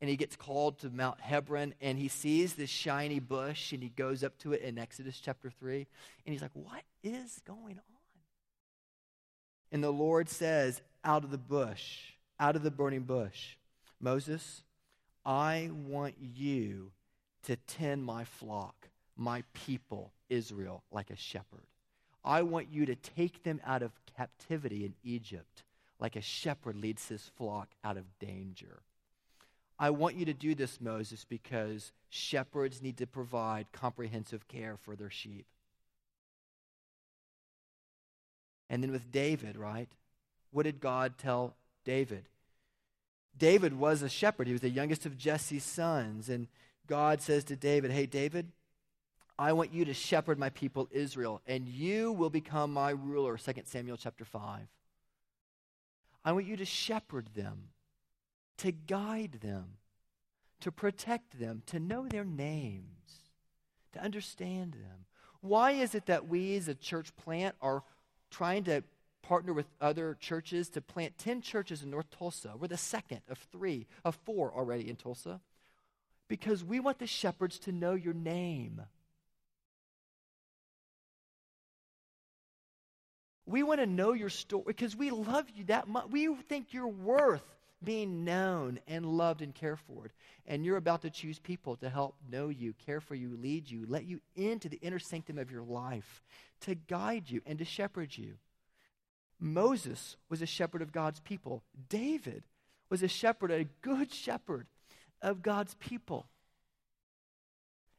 And 0.00 0.08
he 0.08 0.16
gets 0.16 0.34
called 0.34 0.78
to 0.78 0.90
Mount 0.90 1.20
Hebron 1.20 1.74
and 1.80 1.98
he 1.98 2.08
sees 2.08 2.54
this 2.54 2.70
shiny 2.70 3.20
bush 3.20 3.72
and 3.72 3.82
he 3.82 3.90
goes 3.90 4.24
up 4.24 4.38
to 4.38 4.52
it 4.52 4.62
in 4.62 4.78
Exodus 4.78 5.20
chapter 5.22 5.50
3. 5.50 5.86
And 6.24 6.32
he's 6.32 6.40
like, 6.42 6.54
What 6.54 6.82
is 7.02 7.40
going 7.46 7.78
on? 7.78 8.00
And 9.72 9.84
the 9.84 9.92
Lord 9.92 10.28
says, 10.28 10.80
Out 11.04 11.24
of 11.24 11.30
the 11.30 11.38
bush, 11.38 12.12
out 12.38 12.56
of 12.56 12.62
the 12.62 12.70
burning 12.70 13.02
bush, 13.02 13.56
Moses, 14.00 14.62
I 15.24 15.70
want 15.86 16.14
you 16.18 16.92
to 17.44 17.56
tend 17.56 18.04
my 18.04 18.24
flock, 18.24 18.88
my 19.16 19.44
people 19.52 20.12
Israel 20.30 20.82
like 20.90 21.10
a 21.10 21.16
shepherd. 21.16 21.66
I 22.24 22.42
want 22.42 22.68
you 22.70 22.86
to 22.86 22.94
take 22.94 23.42
them 23.42 23.60
out 23.64 23.82
of 23.82 23.92
captivity 24.16 24.84
in 24.84 24.94
Egypt 25.02 25.62
like 26.00 26.16
a 26.16 26.22
shepherd 26.22 26.76
leads 26.76 27.08
his 27.08 27.30
flock 27.36 27.68
out 27.84 27.96
of 27.96 28.18
danger. 28.18 28.82
I 29.82 29.88
want 29.88 30.14
you 30.14 30.26
to 30.26 30.34
do 30.34 30.54
this, 30.54 30.78
Moses, 30.78 31.24
because 31.24 31.90
shepherds 32.10 32.82
need 32.82 32.98
to 32.98 33.06
provide 33.06 33.72
comprehensive 33.72 34.46
care 34.46 34.76
for 34.76 34.94
their 34.94 35.08
sheep. 35.08 35.46
And 38.68 38.82
then 38.82 38.92
with 38.92 39.10
David, 39.10 39.56
right? 39.56 39.88
What 40.50 40.64
did 40.64 40.80
God 40.80 41.14
tell 41.16 41.56
David? 41.84 42.28
David 43.36 43.78
was 43.78 44.02
a 44.02 44.08
shepherd. 44.10 44.46
He 44.46 44.52
was 44.52 44.60
the 44.60 44.68
youngest 44.68 45.06
of 45.06 45.16
Jesse's 45.16 45.64
sons. 45.64 46.28
And 46.28 46.46
God 46.86 47.22
says 47.22 47.42
to 47.44 47.56
David, 47.56 47.90
Hey, 47.90 48.04
David, 48.04 48.52
I 49.38 49.54
want 49.54 49.72
you 49.72 49.86
to 49.86 49.94
shepherd 49.94 50.38
my 50.38 50.50
people 50.50 50.90
Israel, 50.90 51.40
and 51.46 51.66
you 51.66 52.12
will 52.12 52.28
become 52.28 52.70
my 52.70 52.90
ruler. 52.90 53.38
2 53.38 53.52
Samuel 53.64 53.96
chapter 53.96 54.26
5. 54.26 54.68
I 56.22 56.32
want 56.32 56.44
you 56.44 56.58
to 56.58 56.66
shepherd 56.66 57.28
them, 57.34 57.68
to 58.60 58.72
guide 58.72 59.38
them, 59.40 59.78
to 60.60 60.70
protect 60.70 61.40
them, 61.40 61.62
to 61.66 61.80
know 61.80 62.06
their 62.06 62.24
names, 62.24 63.30
to 63.92 64.02
understand 64.02 64.74
them. 64.74 65.06
Why 65.40 65.72
is 65.72 65.94
it 65.94 66.06
that 66.06 66.28
we 66.28 66.56
as 66.56 66.68
a 66.68 66.74
church 66.74 67.16
plant 67.16 67.54
are 67.62 67.82
trying 68.30 68.64
to 68.64 68.84
partner 69.22 69.54
with 69.54 69.66
other 69.80 70.14
churches 70.20 70.68
to 70.70 70.82
plant 70.82 71.16
10 71.16 71.40
churches 71.40 71.82
in 71.82 71.90
North 71.90 72.10
Tulsa? 72.10 72.52
We're 72.58 72.68
the 72.68 72.76
second 72.76 73.22
of 73.30 73.38
three, 73.50 73.86
of 74.04 74.18
four 74.26 74.52
already 74.54 74.90
in 74.90 74.96
Tulsa. 74.96 75.40
Because 76.28 76.62
we 76.62 76.80
want 76.80 76.98
the 76.98 77.06
shepherds 77.06 77.58
to 77.60 77.72
know 77.72 77.94
your 77.94 78.14
name. 78.14 78.82
We 83.46 83.62
want 83.62 83.80
to 83.80 83.86
know 83.86 84.12
your 84.12 84.28
story 84.28 84.64
because 84.66 84.94
we 84.94 85.10
love 85.10 85.46
you 85.56 85.64
that 85.64 85.88
much. 85.88 86.08
We 86.10 86.32
think 86.48 86.74
you're 86.74 86.86
worth 86.86 87.42
being 87.82 88.24
known 88.24 88.78
and 88.86 89.06
loved 89.06 89.42
and 89.42 89.54
cared 89.54 89.80
for. 89.80 90.10
And 90.46 90.64
you're 90.64 90.76
about 90.76 91.02
to 91.02 91.10
choose 91.10 91.38
people 91.38 91.76
to 91.76 91.88
help 91.88 92.16
know 92.30 92.48
you, 92.48 92.74
care 92.84 93.00
for 93.00 93.14
you, 93.14 93.36
lead 93.40 93.70
you, 93.70 93.84
let 93.88 94.04
you 94.04 94.20
into 94.36 94.68
the 94.68 94.78
inner 94.78 94.98
sanctum 94.98 95.38
of 95.38 95.50
your 95.50 95.62
life, 95.62 96.22
to 96.62 96.74
guide 96.74 97.30
you 97.30 97.40
and 97.46 97.58
to 97.58 97.64
shepherd 97.64 98.16
you. 98.16 98.34
Moses 99.38 100.16
was 100.28 100.42
a 100.42 100.46
shepherd 100.46 100.82
of 100.82 100.92
God's 100.92 101.20
people. 101.20 101.62
David 101.88 102.44
was 102.90 103.02
a 103.02 103.08
shepherd, 103.08 103.50
a 103.50 103.64
good 103.80 104.12
shepherd 104.12 104.66
of 105.22 105.42
God's 105.42 105.74
people. 105.74 106.26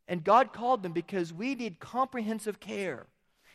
And 0.07 0.23
God 0.23 0.53
called 0.53 0.83
them 0.83 0.91
because 0.91 1.33
we 1.33 1.55
need 1.55 1.79
comprehensive 1.79 2.59
care. 2.59 3.07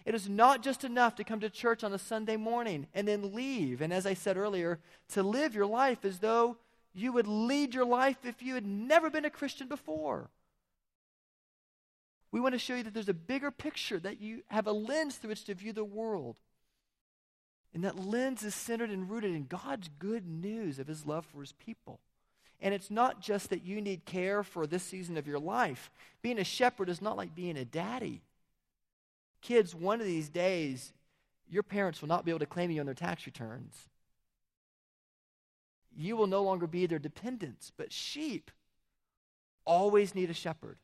It 0.06 0.14
is 0.14 0.28
not 0.28 0.62
just 0.62 0.84
enough 0.84 1.16
to 1.16 1.24
come 1.24 1.40
to 1.40 1.50
church 1.50 1.82
on 1.82 1.92
a 1.92 1.98
Sunday 1.98 2.36
morning 2.36 2.86
and 2.94 3.08
then 3.08 3.34
leave. 3.34 3.82
And 3.82 3.92
as 3.92 4.06
I 4.06 4.14
said 4.14 4.36
earlier, 4.36 4.78
to 5.08 5.22
live 5.24 5.52
your 5.52 5.66
life 5.66 6.04
as 6.04 6.20
though 6.20 6.58
you 6.94 7.12
would 7.12 7.26
lead 7.26 7.74
your 7.74 7.84
life 7.84 8.18
if 8.24 8.40
you 8.40 8.54
had 8.54 8.64
never 8.64 9.10
been 9.10 9.24
a 9.24 9.30
Christian 9.30 9.66
before. 9.66 10.30
We 12.30 12.38
want 12.38 12.54
to 12.54 12.58
show 12.58 12.76
you 12.76 12.84
that 12.84 12.94
there's 12.94 13.08
a 13.08 13.14
bigger 13.14 13.50
picture, 13.50 13.98
that 13.98 14.20
you 14.20 14.44
have 14.46 14.68
a 14.68 14.72
lens 14.72 15.16
through 15.16 15.30
which 15.30 15.44
to 15.44 15.54
view 15.54 15.72
the 15.72 15.84
world. 15.84 16.36
And 17.74 17.82
that 17.82 17.98
lens 17.98 18.44
is 18.44 18.54
centered 18.54 18.90
and 18.90 19.10
rooted 19.10 19.34
in 19.34 19.46
God's 19.46 19.90
good 19.98 20.24
news 20.24 20.78
of 20.78 20.86
his 20.86 21.04
love 21.04 21.26
for 21.26 21.40
his 21.40 21.52
people. 21.52 21.98
And 22.60 22.72
it's 22.72 22.92
not 22.92 23.20
just 23.20 23.50
that 23.50 23.64
you 23.64 23.80
need 23.80 24.04
care 24.04 24.44
for 24.44 24.68
this 24.68 24.84
season 24.84 25.16
of 25.16 25.26
your 25.26 25.40
life. 25.40 25.90
Being 26.22 26.38
a 26.38 26.44
shepherd 26.44 26.88
is 26.88 27.02
not 27.02 27.16
like 27.16 27.34
being 27.34 27.56
a 27.56 27.64
daddy. 27.64 28.22
Kids, 29.46 29.76
one 29.76 30.00
of 30.00 30.06
these 30.08 30.28
days, 30.28 30.92
your 31.48 31.62
parents 31.62 32.00
will 32.00 32.08
not 32.08 32.24
be 32.24 32.32
able 32.32 32.40
to 32.40 32.46
claim 32.46 32.68
you 32.68 32.80
on 32.80 32.86
their 32.86 32.96
tax 32.96 33.26
returns. 33.26 33.88
You 35.96 36.16
will 36.16 36.26
no 36.26 36.42
longer 36.42 36.66
be 36.66 36.84
their 36.86 36.98
dependents, 36.98 37.70
but 37.76 37.92
sheep 37.92 38.50
always 39.64 40.16
need 40.16 40.30
a 40.30 40.34
shepherd. 40.34 40.78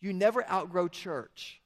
You 0.00 0.12
never 0.12 0.48
outgrow 0.48 0.86
church. 0.86 1.60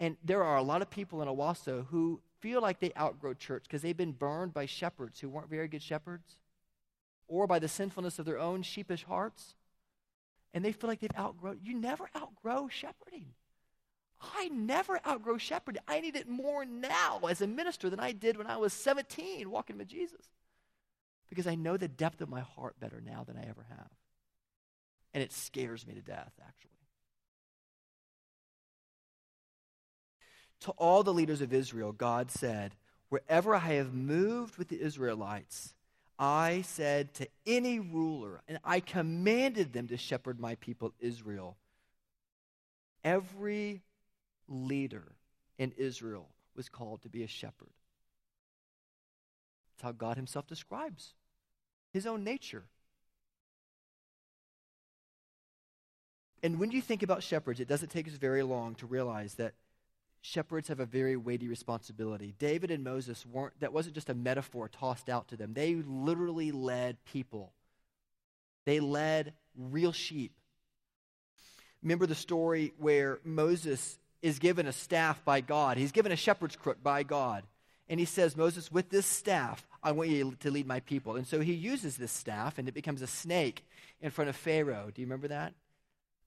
And 0.00 0.16
there 0.24 0.42
are 0.42 0.56
a 0.56 0.62
lot 0.62 0.80
of 0.80 0.88
people 0.88 1.20
in 1.20 1.28
Owasso 1.28 1.84
who 1.88 2.22
feel 2.40 2.62
like 2.62 2.80
they 2.80 2.92
outgrow 2.98 3.34
church 3.34 3.64
because 3.64 3.82
they've 3.82 3.94
been 3.94 4.12
burned 4.12 4.54
by 4.54 4.64
shepherds 4.64 5.20
who 5.20 5.28
weren't 5.28 5.50
very 5.50 5.68
good 5.68 5.82
shepherds 5.82 6.38
or 7.28 7.46
by 7.46 7.58
the 7.58 7.68
sinfulness 7.68 8.18
of 8.18 8.24
their 8.24 8.38
own 8.38 8.62
sheepish 8.62 9.04
hearts. 9.04 9.54
And 10.54 10.64
they 10.64 10.72
feel 10.72 10.88
like 10.88 11.00
they've 11.00 11.10
outgrown. 11.18 11.58
You 11.62 11.74
never 11.74 12.08
outgrow 12.16 12.68
shepherding. 12.68 13.26
I 14.20 14.48
never 14.48 15.00
outgrow 15.06 15.36
shepherding. 15.36 15.82
I 15.86 16.00
need 16.00 16.16
it 16.16 16.28
more 16.28 16.64
now 16.64 17.18
as 17.28 17.42
a 17.42 17.46
minister 17.46 17.90
than 17.90 18.00
I 18.00 18.12
did 18.12 18.38
when 18.38 18.46
I 18.46 18.56
was 18.56 18.72
17 18.72 19.50
walking 19.50 19.76
with 19.76 19.88
Jesus. 19.88 20.26
Because 21.28 21.48
I 21.48 21.56
know 21.56 21.76
the 21.76 21.88
depth 21.88 22.20
of 22.20 22.28
my 22.28 22.40
heart 22.40 22.78
better 22.78 23.02
now 23.04 23.24
than 23.24 23.36
I 23.36 23.42
ever 23.42 23.66
have. 23.68 23.90
And 25.12 25.22
it 25.22 25.32
scares 25.32 25.86
me 25.86 25.94
to 25.94 26.00
death, 26.00 26.32
actually. 26.46 26.70
To 30.60 30.70
all 30.72 31.02
the 31.02 31.12
leaders 31.12 31.40
of 31.40 31.52
Israel, 31.52 31.92
God 31.92 32.30
said, 32.30 32.76
Wherever 33.08 33.54
I 33.54 33.74
have 33.74 33.92
moved 33.92 34.56
with 34.56 34.68
the 34.68 34.80
Israelites, 34.80 35.74
I 36.18 36.62
said 36.62 37.14
to 37.14 37.28
any 37.46 37.80
ruler, 37.80 38.42
and 38.46 38.58
I 38.64 38.80
commanded 38.80 39.72
them 39.72 39.88
to 39.88 39.96
shepherd 39.96 40.38
my 40.38 40.54
people 40.56 40.92
Israel. 41.00 41.56
Every 43.02 43.82
leader 44.48 45.16
in 45.58 45.72
Israel 45.76 46.28
was 46.54 46.68
called 46.68 47.02
to 47.02 47.08
be 47.08 47.22
a 47.22 47.28
shepherd. 47.28 47.72
That's 49.66 49.82
how 49.82 49.92
God 49.92 50.16
Himself 50.16 50.46
describes 50.46 51.14
His 51.92 52.06
own 52.06 52.22
nature. 52.22 52.64
And 56.42 56.60
when 56.60 56.70
you 56.70 56.82
think 56.82 57.02
about 57.02 57.22
shepherds, 57.22 57.58
it 57.58 57.68
doesn't 57.68 57.88
take 57.88 58.06
us 58.06 58.14
very 58.14 58.42
long 58.42 58.74
to 58.76 58.86
realize 58.86 59.34
that 59.34 59.54
shepherds 60.24 60.68
have 60.68 60.80
a 60.80 60.86
very 60.86 61.16
weighty 61.16 61.48
responsibility. 61.48 62.34
David 62.38 62.70
and 62.70 62.82
Moses 62.82 63.26
weren't, 63.26 63.52
that 63.60 63.74
wasn't 63.74 63.94
just 63.94 64.08
a 64.08 64.14
metaphor 64.14 64.68
tossed 64.68 65.10
out 65.10 65.28
to 65.28 65.36
them. 65.36 65.52
They 65.52 65.74
literally 65.74 66.50
led 66.50 66.96
people, 67.04 67.52
they 68.64 68.80
led 68.80 69.34
real 69.54 69.92
sheep. 69.92 70.32
Remember 71.82 72.06
the 72.06 72.14
story 72.14 72.72
where 72.78 73.20
Moses 73.22 73.98
is 74.22 74.38
given 74.38 74.66
a 74.66 74.72
staff 74.72 75.22
by 75.26 75.42
God. 75.42 75.76
He's 75.76 75.92
given 75.92 76.10
a 76.10 76.16
shepherd's 76.16 76.56
crook 76.56 76.82
by 76.82 77.02
God. 77.02 77.44
And 77.90 78.00
he 78.00 78.06
says, 78.06 78.34
Moses, 78.34 78.72
with 78.72 78.88
this 78.88 79.04
staff, 79.04 79.68
I 79.82 79.92
want 79.92 80.08
you 80.08 80.34
to 80.40 80.50
lead 80.50 80.66
my 80.66 80.80
people. 80.80 81.16
And 81.16 81.26
so 81.26 81.40
he 81.40 81.52
uses 81.52 81.98
this 81.98 82.10
staff, 82.10 82.56
and 82.56 82.66
it 82.66 82.72
becomes 82.72 83.02
a 83.02 83.06
snake 83.06 83.66
in 84.00 84.10
front 84.10 84.30
of 84.30 84.36
Pharaoh. 84.36 84.90
Do 84.94 85.02
you 85.02 85.06
remember 85.06 85.28
that? 85.28 85.52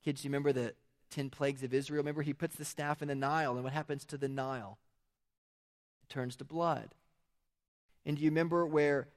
Kids, 0.05 0.21
do 0.21 0.27
you 0.27 0.29
remember 0.29 0.53
the 0.53 0.75
10 1.09 1.29
plagues 1.29 1.63
of 1.63 1.73
Israel? 1.73 1.99
Remember, 1.99 2.21
he 2.21 2.33
puts 2.33 2.55
the 2.55 2.65
staff 2.65 3.01
in 3.01 3.07
the 3.07 3.15
Nile, 3.15 3.55
and 3.55 3.63
what 3.63 3.73
happens 3.73 4.05
to 4.05 4.17
the 4.17 4.27
Nile? 4.27 4.77
It 6.03 6.09
turns 6.09 6.35
to 6.37 6.43
blood. 6.43 6.89
And 8.05 8.17
do 8.17 8.23
you 8.23 8.29
remember 8.29 8.65
where 8.65 9.07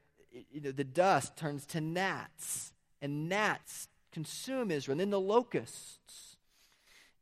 you 0.52 0.60
know, 0.60 0.72
the 0.72 0.84
dust 0.84 1.36
turns 1.36 1.66
to 1.66 1.80
gnats, 1.80 2.72
and 3.00 3.28
gnats 3.28 3.88
consume 4.12 4.70
Israel, 4.70 4.94
and 4.94 5.00
then 5.00 5.10
the 5.10 5.20
locusts, 5.20 6.36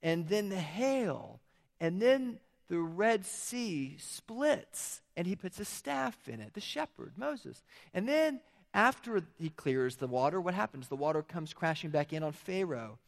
and 0.02 0.28
then 0.28 0.48
the 0.48 0.56
hail, 0.56 1.40
and 1.80 2.00
then 2.00 2.38
the 2.68 2.78
Red 2.78 3.24
Sea 3.24 3.96
splits 3.98 5.00
and 5.16 5.26
he 5.26 5.34
puts 5.34 5.58
a 5.58 5.64
staff 5.64 6.16
in 6.28 6.40
it, 6.40 6.54
the 6.54 6.60
shepherd, 6.60 7.12
Moses. 7.16 7.62
And 7.94 8.08
then 8.08 8.40
after 8.74 9.22
he 9.38 9.48
clears 9.48 9.96
the 9.96 10.06
water, 10.06 10.40
what 10.40 10.54
happens? 10.54 10.88
The 10.88 10.96
water 10.96 11.22
comes 11.22 11.52
crashing 11.52 11.90
back 11.90 12.12
in 12.12 12.22
on 12.22 12.32
Pharaoh. 12.32 12.98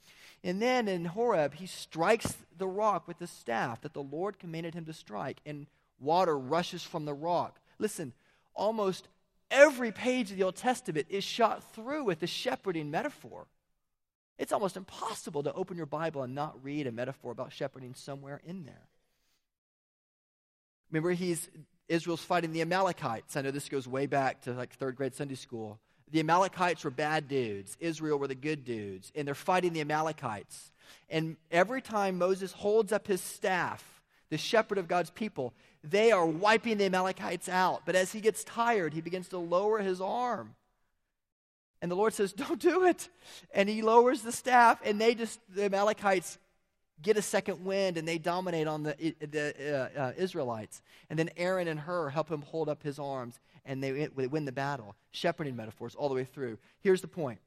And 0.42 0.61
then 0.61 0.88
in 0.88 1.05
Horeb, 1.05 1.55
he 1.55 1.66
strikes 1.66 2.37
the 2.57 2.66
rock 2.66 3.07
with 3.07 3.18
the 3.18 3.26
staff 3.26 3.83
that 3.83 3.92
the 3.92 4.03
Lord 4.03 4.38
commanded 4.38 4.74
him 4.74 4.87
to 4.87 4.92
strike, 4.92 5.40
and 5.44 5.66
water 5.98 6.38
rushes 6.38 6.83
from 6.83 7.05
the 7.05 7.14
rock. 7.14 7.61
Listen, 7.79 8.12
almost 8.55 9.09
every 9.50 9.92
page 9.92 10.31
of 10.31 10.38
the 10.38 10.44
Old 10.44 10.57
Testament 10.57 11.07
is 11.11 11.24
shot 11.24 11.62
through 11.74 12.05
with 12.05 12.20
the 12.20 12.26
shepherding 12.26 12.90
metaphor. 12.90 13.46
It's 14.38 14.53
almost 14.53 14.79
impossible 14.79 15.42
to 15.42 15.53
open 15.53 15.76
your 15.76 15.85
Bible 15.85 16.22
and 16.22 16.35
not 16.35 16.64
read 16.64 16.87
a 16.87 16.92
metaphor 16.92 17.33
about 17.33 17.53
shepherding 17.53 17.94
somewhere 17.94 18.40
in 18.46 18.64
there. 18.64 18.88
Remember, 20.90 21.11
he's 21.11 21.50
Israel's 21.88 22.22
fighting 22.22 22.53
the 22.53 22.62
Amalekites. 22.62 23.37
I 23.37 23.42
know 23.42 23.50
this 23.50 23.68
goes 23.68 23.87
way 23.87 24.07
back 24.07 24.42
to 24.42 24.53
like 24.53 24.72
third 24.72 24.96
grade 24.96 25.14
Sunday 25.14 25.35
school. 25.35 25.79
The 26.11 26.20
Amalekites 26.20 26.85
were 26.85 26.90
bad 26.90 27.29
dudes. 27.29 27.77
Israel 27.81 28.18
were 28.18 28.29
the 28.29 28.35
good 28.35 28.64
dudes. 28.64 29.12
And 29.14 29.27
they're 29.27 29.35
fighting 29.35 29.73
the 29.73 29.81
Amalekites. 29.81 30.73
And 31.09 31.37
every 31.51 31.83
time 31.83 32.18
Moses 32.18 32.53
holds 32.53 32.92
up 32.92 33.07
his 33.07 33.20
staff, 33.20 34.03
the 34.31 34.38
shepherd 34.38 34.79
of 34.79 34.88
God's 34.88 35.11
people, 35.11 35.55
they 35.83 36.12
are 36.12 36.27
wiping 36.27 36.79
the 36.79 36.85
Amalekites 36.85 37.49
out. 37.49 37.83
But 37.87 37.96
as 37.96 38.12
he 38.12 38.20
gets 38.20 38.44
tired, 38.44 38.94
he 38.94 39.01
begins 39.01 39.29
to 39.29 39.38
lower 39.38 39.79
his 39.79 40.01
arm. 40.01 40.55
And 41.83 41.90
the 41.90 41.96
Lord 41.96 42.12
says, 42.12 42.33
Don't 42.33 42.61
do 42.61 42.85
it. 42.85 43.09
And 43.55 43.68
he 43.68 43.83
lowers 43.83 44.23
the 44.23 44.33
staff, 44.33 44.81
and 44.85 45.01
they 45.01 45.14
just, 45.14 45.40
the 45.49 45.64
Amalekites 45.64 46.38
get 47.03 47.16
a 47.16 47.23
second 47.23 47.64
wind 47.64 47.96
and 47.96 48.07
they 48.07 48.18
dominate 48.18 48.66
on 48.66 48.83
the, 48.83 49.14
the 49.20 49.90
uh, 49.96 50.01
uh, 50.01 50.12
Israelites. 50.16 50.83
And 51.09 51.18
then 51.18 51.31
Aaron 51.37 51.68
and 51.68 51.81
Hur 51.81 52.11
help 52.11 52.31
him 52.31 52.42
hold 52.42 52.68
up 52.68 52.83
his 52.83 52.99
arms, 52.99 53.38
and 53.64 53.83
they, 53.83 54.07
they 54.07 54.27
win 54.27 54.44
the 54.44 54.53
battle. 54.53 54.96
Shepherding 55.11 55.57
metaphors 55.57 55.94
all 55.94 56.09
the 56.09 56.14
way 56.14 56.25
through. 56.25 56.59
Here's 56.81 57.01
the 57.01 57.09
point 57.09 57.40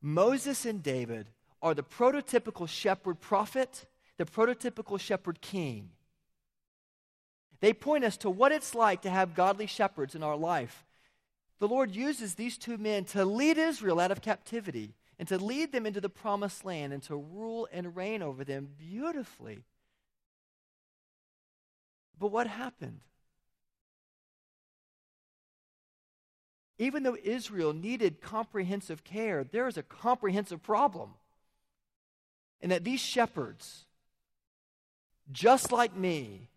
Moses 0.00 0.64
and 0.64 0.82
David 0.82 1.28
are 1.60 1.74
the 1.74 1.82
prototypical 1.82 2.68
shepherd 2.68 3.20
prophet, 3.20 3.86
the 4.16 4.24
prototypical 4.24 4.98
shepherd 4.98 5.40
king. 5.40 5.90
They 7.60 7.72
point 7.72 8.04
us 8.04 8.16
to 8.18 8.30
what 8.30 8.52
it's 8.52 8.74
like 8.74 9.02
to 9.02 9.10
have 9.10 9.34
godly 9.34 9.66
shepherds 9.66 10.14
in 10.14 10.22
our 10.22 10.36
life 10.36 10.84
the 11.58 11.68
Lord 11.68 11.94
uses 11.94 12.34
these 12.34 12.56
two 12.56 12.78
men 12.78 13.04
to 13.06 13.24
lead 13.24 13.58
Israel 13.58 14.00
out 14.00 14.12
of 14.12 14.22
captivity 14.22 14.94
and 15.18 15.26
to 15.28 15.38
lead 15.38 15.72
them 15.72 15.86
into 15.86 16.00
the 16.00 16.08
promised 16.08 16.64
land 16.64 16.92
and 16.92 17.02
to 17.04 17.16
rule 17.16 17.68
and 17.72 17.96
reign 17.96 18.22
over 18.22 18.44
them 18.44 18.68
beautifully. 18.78 19.64
But 22.18 22.28
what 22.28 22.46
happened? 22.46 23.00
Even 26.78 27.02
though 27.02 27.16
Israel 27.22 27.72
needed 27.72 28.20
comprehensive 28.20 29.02
care, 29.02 29.44
there 29.44 29.66
is 29.66 29.76
a 29.76 29.82
comprehensive 29.82 30.62
problem. 30.62 31.10
And 32.60 32.70
that 32.72 32.84
these 32.84 33.00
shepherds, 33.00 33.86
just 35.32 35.72
like 35.72 35.96
me, 35.96 36.48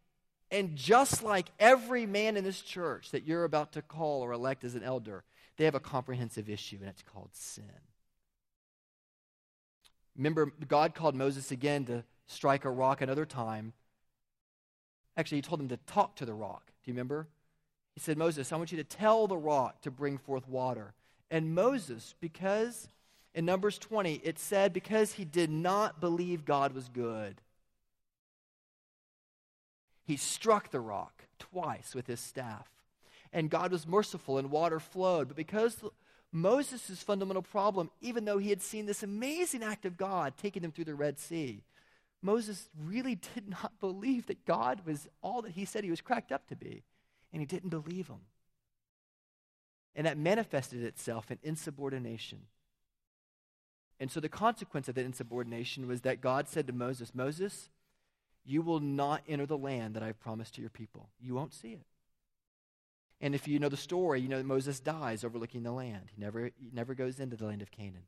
and 0.51 0.75
just 0.75 1.23
like 1.23 1.47
every 1.59 2.05
man 2.05 2.37
in 2.37 2.43
this 2.43 2.61
church 2.61 3.11
that 3.11 3.25
you're 3.25 3.45
about 3.45 3.73
to 3.73 3.81
call 3.81 4.21
or 4.21 4.31
elect 4.31 4.63
as 4.63 4.75
an 4.75 4.83
elder, 4.83 5.23
they 5.57 5.65
have 5.65 5.75
a 5.75 5.79
comprehensive 5.79 6.49
issue, 6.49 6.77
and 6.81 6.89
it's 6.89 7.03
called 7.03 7.29
sin. 7.33 7.65
Remember, 10.17 10.51
God 10.67 10.93
called 10.93 11.15
Moses 11.15 11.51
again 11.51 11.85
to 11.85 12.03
strike 12.27 12.65
a 12.65 12.69
rock 12.69 13.01
another 13.01 13.25
time. 13.25 13.73
Actually, 15.17 15.39
he 15.39 15.41
told 15.43 15.61
him 15.61 15.69
to 15.69 15.77
talk 15.77 16.15
to 16.17 16.25
the 16.25 16.33
rock. 16.33 16.67
Do 16.83 16.91
you 16.91 16.93
remember? 16.93 17.27
He 17.93 17.99
said, 17.99 18.17
Moses, 18.17 18.51
I 18.51 18.55
want 18.55 18.71
you 18.71 18.77
to 18.77 18.83
tell 18.83 19.27
the 19.27 19.37
rock 19.37 19.81
to 19.81 19.91
bring 19.91 20.17
forth 20.17 20.47
water. 20.47 20.93
And 21.29 21.53
Moses, 21.53 22.15
because 22.19 22.87
in 23.33 23.45
Numbers 23.45 23.77
20, 23.77 24.21
it 24.23 24.39
said, 24.39 24.73
because 24.73 25.13
he 25.13 25.25
did 25.25 25.49
not 25.49 26.01
believe 26.01 26.45
God 26.45 26.73
was 26.73 26.89
good, 26.89 27.41
he 30.03 30.17
struck 30.17 30.71
the 30.71 30.79
rock 30.79 31.23
twice 31.39 31.95
with 31.95 32.07
his 32.07 32.19
staff. 32.19 32.67
And 33.33 33.49
God 33.49 33.71
was 33.71 33.87
merciful 33.87 34.37
and 34.37 34.51
water 34.51 34.79
flowed. 34.79 35.29
But 35.29 35.37
because 35.37 35.77
Moses' 36.33 37.01
fundamental 37.01 37.41
problem, 37.41 37.89
even 38.01 38.25
though 38.25 38.37
he 38.37 38.49
had 38.49 38.61
seen 38.61 38.85
this 38.85 39.03
amazing 39.03 39.63
act 39.63 39.85
of 39.85 39.97
God 39.97 40.33
taking 40.37 40.61
them 40.61 40.71
through 40.71 40.85
the 40.85 40.95
Red 40.95 41.17
Sea, 41.17 41.63
Moses 42.21 42.69
really 42.85 43.15
did 43.15 43.49
not 43.49 43.71
believe 43.79 44.27
that 44.27 44.45
God 44.45 44.81
was 44.85 45.07
all 45.21 45.41
that 45.43 45.53
he 45.53 45.65
said 45.65 45.83
he 45.83 45.89
was 45.89 46.01
cracked 46.01 46.31
up 46.31 46.47
to 46.47 46.55
be. 46.55 46.83
And 47.31 47.41
he 47.41 47.45
didn't 47.45 47.69
believe 47.69 48.07
him. 48.07 48.21
And 49.95 50.07
that 50.07 50.17
manifested 50.17 50.83
itself 50.83 51.31
in 51.31 51.39
insubordination. 51.43 52.43
And 53.99 54.11
so 54.11 54.19
the 54.19 54.29
consequence 54.29 54.87
of 54.87 54.95
that 54.95 55.05
insubordination 55.05 55.87
was 55.87 56.01
that 56.01 56.21
God 56.21 56.47
said 56.47 56.67
to 56.67 56.73
Moses, 56.73 57.13
Moses, 57.13 57.69
you 58.43 58.61
will 58.61 58.79
not 58.79 59.21
enter 59.27 59.45
the 59.45 59.57
land 59.57 59.95
that 59.95 60.03
I've 60.03 60.19
promised 60.19 60.55
to 60.55 60.61
your 60.61 60.69
people. 60.69 61.09
You 61.19 61.35
won't 61.35 61.53
see 61.53 61.73
it. 61.73 61.85
And 63.19 63.35
if 63.35 63.47
you 63.47 63.59
know 63.59 63.69
the 63.69 63.77
story, 63.77 64.19
you 64.19 64.27
know 64.27 64.37
that 64.37 64.45
Moses 64.45 64.79
dies 64.79 65.23
overlooking 65.23 65.61
the 65.61 65.71
land. 65.71 66.09
He 66.15 66.21
never, 66.21 66.45
he 66.45 66.71
never 66.73 66.95
goes 66.95 67.19
into 67.19 67.35
the 67.35 67.45
land 67.45 67.61
of 67.61 67.69
Canaan. 67.69 68.07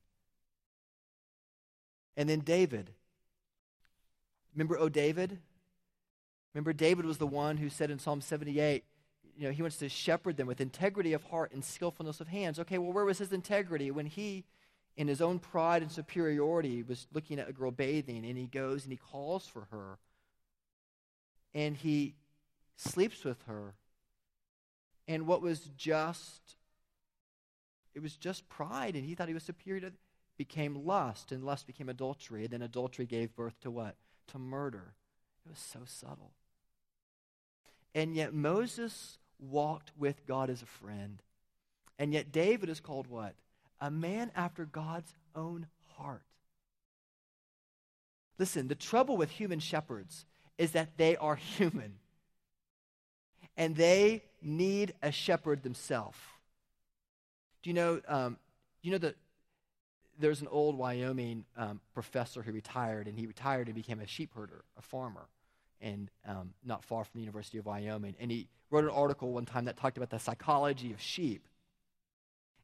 And 2.17 2.27
then 2.27 2.39
David, 2.39 2.91
Remember, 4.55 4.77
O 4.77 4.89
David? 4.89 5.39
Remember, 6.53 6.73
David 6.73 7.05
was 7.05 7.17
the 7.17 7.27
one 7.27 7.57
who 7.57 7.69
said 7.69 7.89
in 7.89 7.99
Psalm 7.99 8.21
78, 8.21 8.83
you 9.37 9.47
know, 9.47 9.51
he 9.51 9.61
wants 9.61 9.77
to 9.77 9.89
shepherd 9.89 10.37
them 10.37 10.47
with 10.47 10.61
integrity 10.61 11.13
of 11.13 11.23
heart 11.23 11.51
and 11.51 11.63
skillfulness 11.63 12.21
of 12.21 12.27
hands. 12.27 12.59
Okay, 12.59 12.77
well, 12.77 12.91
where 12.93 13.05
was 13.05 13.17
his 13.17 13.33
integrity 13.33 13.91
when 13.91 14.05
he, 14.05 14.43
in 14.95 15.07
his 15.07 15.21
own 15.21 15.39
pride 15.39 15.81
and 15.81 15.91
superiority, 15.91 16.83
was 16.83 17.07
looking 17.13 17.39
at 17.39 17.49
a 17.49 17.53
girl 17.53 17.71
bathing 17.71 18.25
and 18.25 18.37
he 18.37 18.45
goes 18.45 18.83
and 18.83 18.91
he 18.91 18.97
calls 18.97 19.47
for 19.47 19.67
her 19.71 19.97
and 21.53 21.77
he 21.77 22.15
sleeps 22.75 23.23
with 23.23 23.41
her? 23.47 23.73
And 25.07 25.27
what 25.27 25.41
was 25.41 25.69
just, 25.77 26.55
it 27.93 28.01
was 28.01 28.15
just 28.15 28.47
pride, 28.47 28.95
and 28.95 29.03
he 29.03 29.15
thought 29.15 29.27
he 29.27 29.33
was 29.33 29.43
superior 29.43 29.81
to, 29.81 29.93
became 30.37 30.85
lust, 30.85 31.31
and 31.31 31.43
lust 31.43 31.67
became 31.67 31.89
adultery, 31.89 32.43
and 32.43 32.53
then 32.53 32.61
adultery 32.61 33.05
gave 33.05 33.35
birth 33.35 33.59
to 33.61 33.69
what? 33.69 33.95
To 34.27 34.39
murder. 34.39 34.93
It 35.45 35.49
was 35.49 35.59
so 35.59 35.81
subtle. 35.85 36.31
And 37.93 38.15
yet 38.15 38.33
Moses 38.33 39.19
walked 39.49 39.91
with 39.97 40.25
God 40.25 40.49
as 40.49 40.61
a 40.61 40.67
friend. 40.67 41.21
And 41.99 42.13
yet 42.13 42.31
David 42.31 42.69
is 42.69 42.79
called 42.79 43.07
what? 43.07 43.35
A 43.79 43.91
man 43.91 44.31
after 44.35 44.65
God's 44.65 45.13
own 45.35 45.67
heart. 45.97 46.23
Listen, 48.39 48.67
the 48.67 48.75
trouble 48.75 49.17
with 49.17 49.29
human 49.29 49.59
shepherds 49.59 50.25
is 50.57 50.71
that 50.71 50.97
they 50.97 51.15
are 51.17 51.35
human. 51.57 51.95
And 53.55 53.75
they 53.75 54.23
need 54.41 54.93
a 55.01 55.11
shepherd 55.11 55.63
themselves. 55.63 56.17
Do 57.61 57.69
you 57.69 57.73
know, 57.73 58.01
um, 58.07 58.37
you 58.81 58.91
know 58.91 58.97
that 58.97 59.15
there's 60.19 60.41
an 60.41 60.47
old 60.47 60.77
Wyoming 60.77 61.45
um, 61.55 61.79
professor 61.93 62.41
who 62.41 62.51
retired, 62.51 63.07
and 63.07 63.17
he 63.17 63.25
retired 63.25 63.67
and 63.67 63.75
became 63.75 63.99
a 63.99 64.07
sheep 64.07 64.33
herder, 64.35 64.63
a 64.77 64.81
farmer, 64.81 65.27
and 65.81 66.09
um, 66.27 66.53
not 66.63 66.83
far 66.83 67.03
from 67.03 67.19
the 67.19 67.21
University 67.21 67.57
of 67.57 67.65
Wyoming. 67.65 68.15
And 68.19 68.31
he 68.31 68.47
wrote 68.69 68.83
an 68.83 68.89
article 68.89 69.31
one 69.31 69.45
time 69.45 69.65
that 69.65 69.77
talked 69.77 69.97
about 69.97 70.09
the 70.09 70.19
psychology 70.19 70.91
of 70.91 71.01
sheep. 71.01 71.47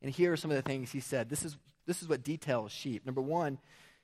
And 0.02 0.12
here 0.12 0.32
are 0.32 0.38
some 0.38 0.52
of 0.52 0.58
the 0.58 0.64
things 0.64 0.92
he 0.92 1.00
said. 1.00 1.30
This 1.30 1.44
is, 1.44 1.58
this 1.86 2.02
is 2.02 2.08
what 2.08 2.24
details 2.24 2.72
sheep. 2.72 3.06
Number 3.06 3.22
one, 3.22 3.58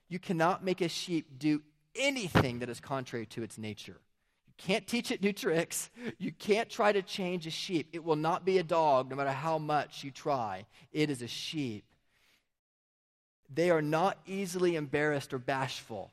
you 0.09 0.19
cannot 0.19 0.63
make 0.63 0.81
a 0.81 0.89
sheep 0.89 1.39
do 1.39 1.61
anything 1.95 2.59
that 2.59 2.69
is 2.69 2.79
contrary 2.79 3.25
to 3.27 3.43
its 3.43 3.57
nature. 3.57 3.97
You 4.47 4.53
can't 4.57 4.85
teach 4.85 5.11
it 5.11 5.23
new 5.23 5.33
tricks. 5.33 5.89
You 6.17 6.31
can't 6.31 6.69
try 6.69 6.91
to 6.91 7.01
change 7.01 7.47
a 7.47 7.51
sheep. 7.51 7.89
It 7.93 8.03
will 8.03 8.15
not 8.15 8.45
be 8.45 8.57
a 8.57 8.63
dog 8.63 9.09
no 9.09 9.15
matter 9.15 9.31
how 9.31 9.57
much 9.57 10.03
you 10.03 10.11
try. 10.11 10.65
It 10.91 11.09
is 11.09 11.21
a 11.21 11.27
sheep. 11.27 11.85
They 13.53 13.69
are 13.69 13.81
not 13.81 14.17
easily 14.25 14.75
embarrassed 14.75 15.33
or 15.33 15.39
bashful. 15.39 16.11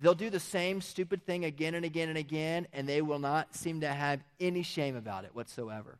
They'll 0.00 0.14
do 0.14 0.30
the 0.30 0.40
same 0.40 0.80
stupid 0.80 1.26
thing 1.26 1.44
again 1.44 1.74
and 1.74 1.84
again 1.84 2.08
and 2.08 2.18
again, 2.18 2.68
and 2.72 2.88
they 2.88 3.02
will 3.02 3.18
not 3.18 3.54
seem 3.54 3.80
to 3.80 3.88
have 3.88 4.20
any 4.38 4.62
shame 4.62 4.94
about 4.94 5.24
it 5.24 5.34
whatsoever. 5.34 5.98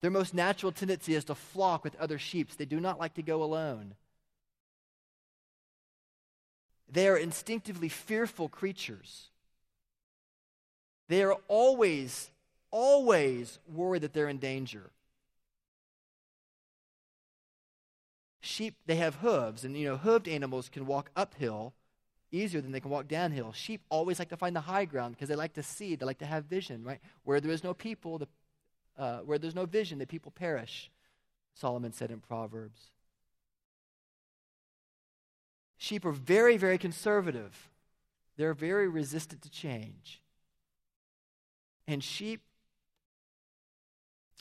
Their 0.00 0.10
most 0.12 0.34
natural 0.34 0.70
tendency 0.70 1.14
is 1.14 1.24
to 1.24 1.34
flock 1.34 1.82
with 1.82 1.96
other 1.96 2.18
sheep. 2.18 2.56
They 2.56 2.64
do 2.64 2.78
not 2.78 3.00
like 3.00 3.14
to 3.14 3.22
go 3.22 3.42
alone. 3.42 3.94
They 6.90 7.08
are 7.08 7.18
instinctively 7.18 7.88
fearful 7.88 8.48
creatures. 8.48 9.28
They 11.08 11.22
are 11.22 11.36
always, 11.48 12.30
always 12.70 13.58
worried 13.66 14.02
that 14.02 14.12
they're 14.12 14.28
in 14.28 14.38
danger. 14.38 14.90
Sheep, 18.40 18.76
they 18.86 18.96
have 18.96 19.16
hooves, 19.16 19.64
and 19.64 19.76
you 19.76 19.88
know, 19.88 19.96
hooved 19.96 20.28
animals 20.28 20.68
can 20.68 20.86
walk 20.86 21.10
uphill 21.16 21.74
easier 22.30 22.60
than 22.60 22.72
they 22.72 22.80
can 22.80 22.90
walk 22.90 23.08
downhill. 23.08 23.52
Sheep 23.52 23.82
always 23.88 24.18
like 24.18 24.28
to 24.28 24.36
find 24.36 24.54
the 24.54 24.60
high 24.60 24.84
ground 24.84 25.14
because 25.14 25.28
they 25.28 25.34
like 25.34 25.54
to 25.54 25.62
see, 25.62 25.96
they 25.96 26.06
like 26.06 26.18
to 26.18 26.26
have 26.26 26.44
vision, 26.44 26.84
right? 26.84 27.00
Where 27.24 27.40
there 27.40 27.50
is 27.50 27.64
no 27.64 27.74
people, 27.74 28.18
the, 28.18 28.28
uh, 28.98 29.18
where 29.20 29.38
there's 29.38 29.54
no 29.54 29.66
vision, 29.66 29.98
the 29.98 30.06
people 30.06 30.30
perish, 30.30 30.90
Solomon 31.54 31.92
said 31.92 32.10
in 32.10 32.20
Proverbs. 32.20 32.90
Sheep 35.78 36.04
are 36.04 36.12
very, 36.12 36.56
very 36.56 36.76
conservative. 36.76 37.70
They're 38.36 38.54
very 38.54 38.88
resistant 38.88 39.42
to 39.42 39.50
change. 39.50 40.20
And 41.86 42.04
sheep, 42.04 42.42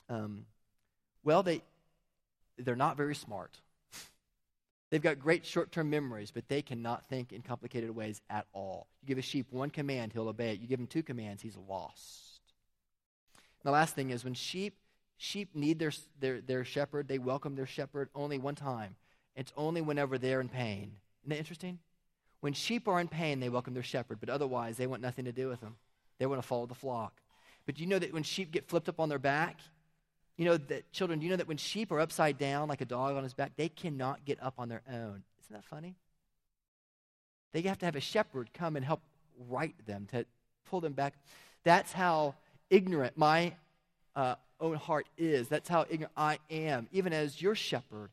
um, 0.09 0.45
well, 1.23 1.43
they, 1.43 1.61
they're 2.57 2.75
not 2.75 2.97
very 2.97 3.15
smart. 3.15 3.59
They've 4.89 5.01
got 5.01 5.19
great 5.19 5.45
short 5.45 5.71
term 5.71 5.89
memories, 5.89 6.31
but 6.31 6.47
they 6.47 6.61
cannot 6.61 7.05
think 7.05 7.33
in 7.33 7.41
complicated 7.41 7.89
ways 7.91 8.21
at 8.29 8.45
all. 8.53 8.87
You 9.01 9.07
give 9.07 9.17
a 9.17 9.21
sheep 9.21 9.47
one 9.51 9.69
command, 9.69 10.13
he'll 10.13 10.29
obey 10.29 10.51
it. 10.53 10.59
You 10.59 10.67
give 10.67 10.79
him 10.79 10.87
two 10.87 11.03
commands, 11.03 11.41
he's 11.41 11.57
lost. 11.67 12.41
And 13.35 13.69
the 13.69 13.71
last 13.71 13.95
thing 13.95 14.11
is 14.11 14.23
when 14.23 14.33
sheep 14.33 14.77
sheep 15.17 15.55
need 15.55 15.79
their, 15.79 15.91
their, 16.19 16.41
their 16.41 16.63
shepherd, 16.63 17.07
they 17.07 17.17
welcome 17.17 17.55
their 17.55 17.65
shepherd 17.65 18.09
only 18.15 18.37
one 18.37 18.55
time. 18.55 18.95
It's 19.35 19.51
only 19.57 19.81
whenever 19.81 20.17
they're 20.17 20.41
in 20.41 20.49
pain. 20.49 20.93
Isn't 21.23 21.29
that 21.29 21.37
interesting? 21.37 21.79
When 22.39 22.53
sheep 22.53 22.87
are 22.87 22.99
in 22.99 23.07
pain, 23.07 23.39
they 23.39 23.49
welcome 23.49 23.73
their 23.73 23.83
shepherd, 23.83 24.19
but 24.19 24.29
otherwise 24.29 24.77
they 24.77 24.87
want 24.87 25.01
nothing 25.01 25.25
to 25.25 25.31
do 25.31 25.49
with 25.49 25.59
them. 25.59 25.75
They 26.19 26.27
want 26.27 26.41
to 26.41 26.47
follow 26.47 26.65
the 26.65 26.75
flock. 26.75 27.21
But 27.65 27.79
you 27.79 27.87
know 27.87 27.99
that 27.99 28.13
when 28.13 28.23
sheep 28.23 28.51
get 28.51 28.69
flipped 28.69 28.89
up 28.89 28.99
on 28.99 29.09
their 29.09 29.19
back, 29.19 29.59
you 30.37 30.45
know 30.45 30.57
that 30.57 30.91
children, 30.91 31.21
you 31.21 31.29
know 31.29 31.35
that 31.35 31.47
when 31.47 31.57
sheep 31.57 31.91
are 31.91 31.99
upside 31.99 32.37
down 32.37 32.69
like 32.69 32.81
a 32.81 32.85
dog 32.85 33.15
on 33.15 33.23
his 33.23 33.33
back, 33.33 33.53
they 33.57 33.69
cannot 33.69 34.23
get 34.23 34.41
up 34.41 34.55
on 34.57 34.69
their 34.69 34.83
own? 34.89 35.23
Isn't 35.41 35.53
that 35.53 35.65
funny? 35.65 35.95
They 37.53 37.61
have 37.61 37.79
to 37.79 37.85
have 37.85 37.95
a 37.95 38.01
shepherd 38.01 38.49
come 38.53 38.75
and 38.75 38.85
help 38.85 39.01
right 39.49 39.73
them 39.85 40.07
to 40.11 40.25
pull 40.69 40.81
them 40.81 40.93
back. 40.93 41.15
That's 41.63 41.91
how 41.91 42.35
ignorant 42.69 43.17
my 43.17 43.53
uh, 44.15 44.35
own 44.59 44.75
heart 44.75 45.07
is. 45.17 45.47
That's 45.47 45.67
how 45.67 45.85
ignorant 45.89 46.13
I 46.15 46.39
am, 46.51 46.87
even 46.91 47.13
as 47.13 47.41
your 47.41 47.55
shepherd. 47.55 48.09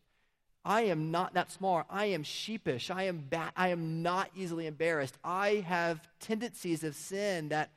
I 0.65 0.83
am 0.83 1.11
not 1.11 1.35
that 1.35 1.53
smart. 1.53 1.87
I 1.91 2.07
am 2.07 2.23
sheepish. 2.23 2.91
I 2.91 3.05
am, 3.05 3.27
ba- 3.29 3.53
I 3.55 3.69
am 3.69 4.03
not 4.03 4.31
easily 4.35 4.67
embarrassed. 4.67 5.15
I 5.23 5.65
have 5.67 6.01
tendencies 6.21 6.83
of 6.85 6.95
sin 6.95 7.51
that 7.51 7.71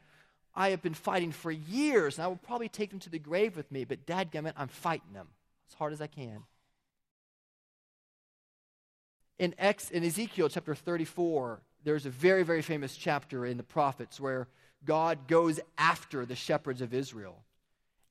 I 0.58 0.72
have 0.72 0.82
been 0.82 0.96
fighting 0.96 1.32
for 1.32 1.52
years, 1.52 2.17
and 2.17 2.26
I 2.26 2.28
will 2.28 2.36
probably 2.36 2.67
take 2.67 2.89
them 2.89 3.00
to 3.02 3.12
the 3.12 3.20
grave 3.20 3.56
with 3.56 3.72
me, 3.72 3.86
but 3.86 4.08
dadgummit, 4.08 4.54
I'm 4.58 4.67
fighting 4.67 5.13
them 5.13 5.28
as 5.70 5.76
hard 5.76 5.93
as 5.93 6.02
I 6.02 6.08
can. 6.08 6.43
In, 9.38 9.54
Ex, 9.60 9.91
in 9.91 10.04
Ezekiel 10.04 10.50
chapter 10.50 10.74
34, 10.74 11.62
there's 11.84 12.08
a 12.08 12.10
very, 12.10 12.41
very 12.41 12.63
famous 12.63 12.98
chapter 12.98 13.46
in 13.46 13.58
the 13.58 13.63
prophets 13.63 14.20
where 14.20 14.48
God 14.84 15.28
goes 15.28 15.60
after 15.78 16.26
the 16.26 16.36
shepherds 16.36 16.82
of 16.82 16.91
Israel. 16.91 17.43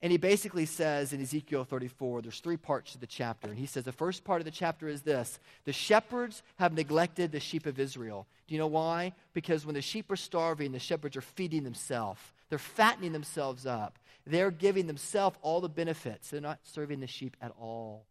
And 0.00 0.12
he 0.12 0.18
basically 0.18 0.66
says 0.66 1.12
in 1.12 1.20
Ezekiel 1.20 1.64
34, 1.64 2.22
there's 2.22 2.38
three 2.38 2.56
parts 2.56 2.92
to 2.92 2.98
the 2.98 3.08
chapter. 3.08 3.48
And 3.48 3.58
he 3.58 3.66
says 3.66 3.82
the 3.82 3.90
first 3.90 4.22
part 4.22 4.40
of 4.40 4.44
the 4.44 4.52
chapter 4.52 4.86
is 4.86 5.02
this 5.02 5.40
The 5.64 5.72
shepherds 5.72 6.44
have 6.60 6.74
neglected 6.74 7.32
the 7.32 7.40
sheep 7.40 7.66
of 7.66 7.80
Israel. 7.80 8.28
Do 8.46 8.54
you 8.54 8.60
know 8.60 8.68
why? 8.68 9.14
Because 9.34 9.66
when 9.66 9.74
the 9.74 9.82
sheep 9.82 10.12
are 10.12 10.16
starving, 10.16 10.70
the 10.70 10.78
shepherds 10.78 11.16
are 11.16 11.22
feeding 11.22 11.64
themselves. 11.64 12.20
They're 12.48 12.58
fattening 12.58 13.12
themselves 13.12 13.66
up. 13.66 13.98
They're 14.26 14.50
giving 14.50 14.86
themselves 14.86 15.38
all 15.42 15.60
the 15.60 15.68
benefits. 15.68 16.30
They're 16.30 16.40
not 16.40 16.60
serving 16.62 17.00
the 17.00 17.06
sheep 17.06 17.36
at 17.40 17.52
all. 17.58 18.06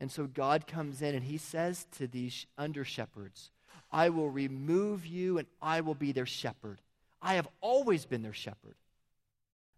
And 0.00 0.10
so 0.10 0.26
God 0.26 0.66
comes 0.66 1.02
in 1.02 1.14
and 1.14 1.24
he 1.24 1.38
says 1.38 1.86
to 1.98 2.06
these 2.06 2.46
under 2.58 2.84
shepherds, 2.84 3.50
I 3.90 4.08
will 4.08 4.28
remove 4.28 5.06
you 5.06 5.38
and 5.38 5.46
I 5.62 5.80
will 5.80 5.94
be 5.94 6.12
their 6.12 6.26
shepherd. 6.26 6.80
I 7.22 7.34
have 7.34 7.48
always 7.60 8.04
been 8.04 8.22
their 8.22 8.32
shepherd 8.32 8.76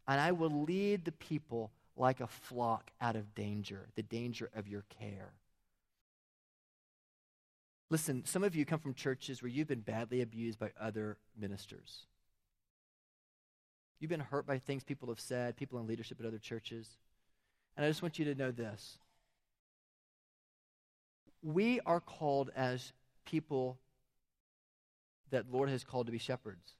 and 0.08 0.20
I 0.20 0.32
will 0.32 0.64
lead 0.64 1.04
the 1.04 1.12
people 1.12 1.70
like 1.96 2.20
a 2.20 2.26
flock 2.26 2.90
out 3.00 3.16
of 3.16 3.34
danger, 3.34 3.88
the 3.94 4.02
danger 4.02 4.50
of 4.54 4.68
your 4.68 4.84
care. 5.00 5.32
Listen, 7.88 8.24
some 8.24 8.42
of 8.42 8.56
you 8.56 8.64
come 8.64 8.80
from 8.80 8.94
churches 8.94 9.42
where 9.42 9.50
you've 9.50 9.68
been 9.68 9.80
badly 9.80 10.20
abused 10.20 10.58
by 10.58 10.72
other 10.80 11.18
ministers. 11.38 12.06
You've 13.98 14.10
been 14.10 14.20
hurt 14.20 14.46
by 14.46 14.58
things 14.58 14.84
people 14.84 15.08
have 15.08 15.20
said, 15.20 15.56
people 15.56 15.78
in 15.78 15.86
leadership 15.86 16.20
at 16.20 16.26
other 16.26 16.38
churches. 16.38 16.88
And 17.76 17.84
I 17.84 17.88
just 17.88 18.02
want 18.02 18.18
you 18.18 18.24
to 18.26 18.34
know 18.34 18.50
this. 18.50 18.98
We 21.42 21.80
are 21.86 22.00
called 22.00 22.50
as 22.56 22.92
people 23.24 23.78
that 25.30 25.50
Lord 25.50 25.68
has 25.68 25.84
called 25.84 26.06
to 26.06 26.12
be 26.12 26.18
shepherds, 26.18 26.74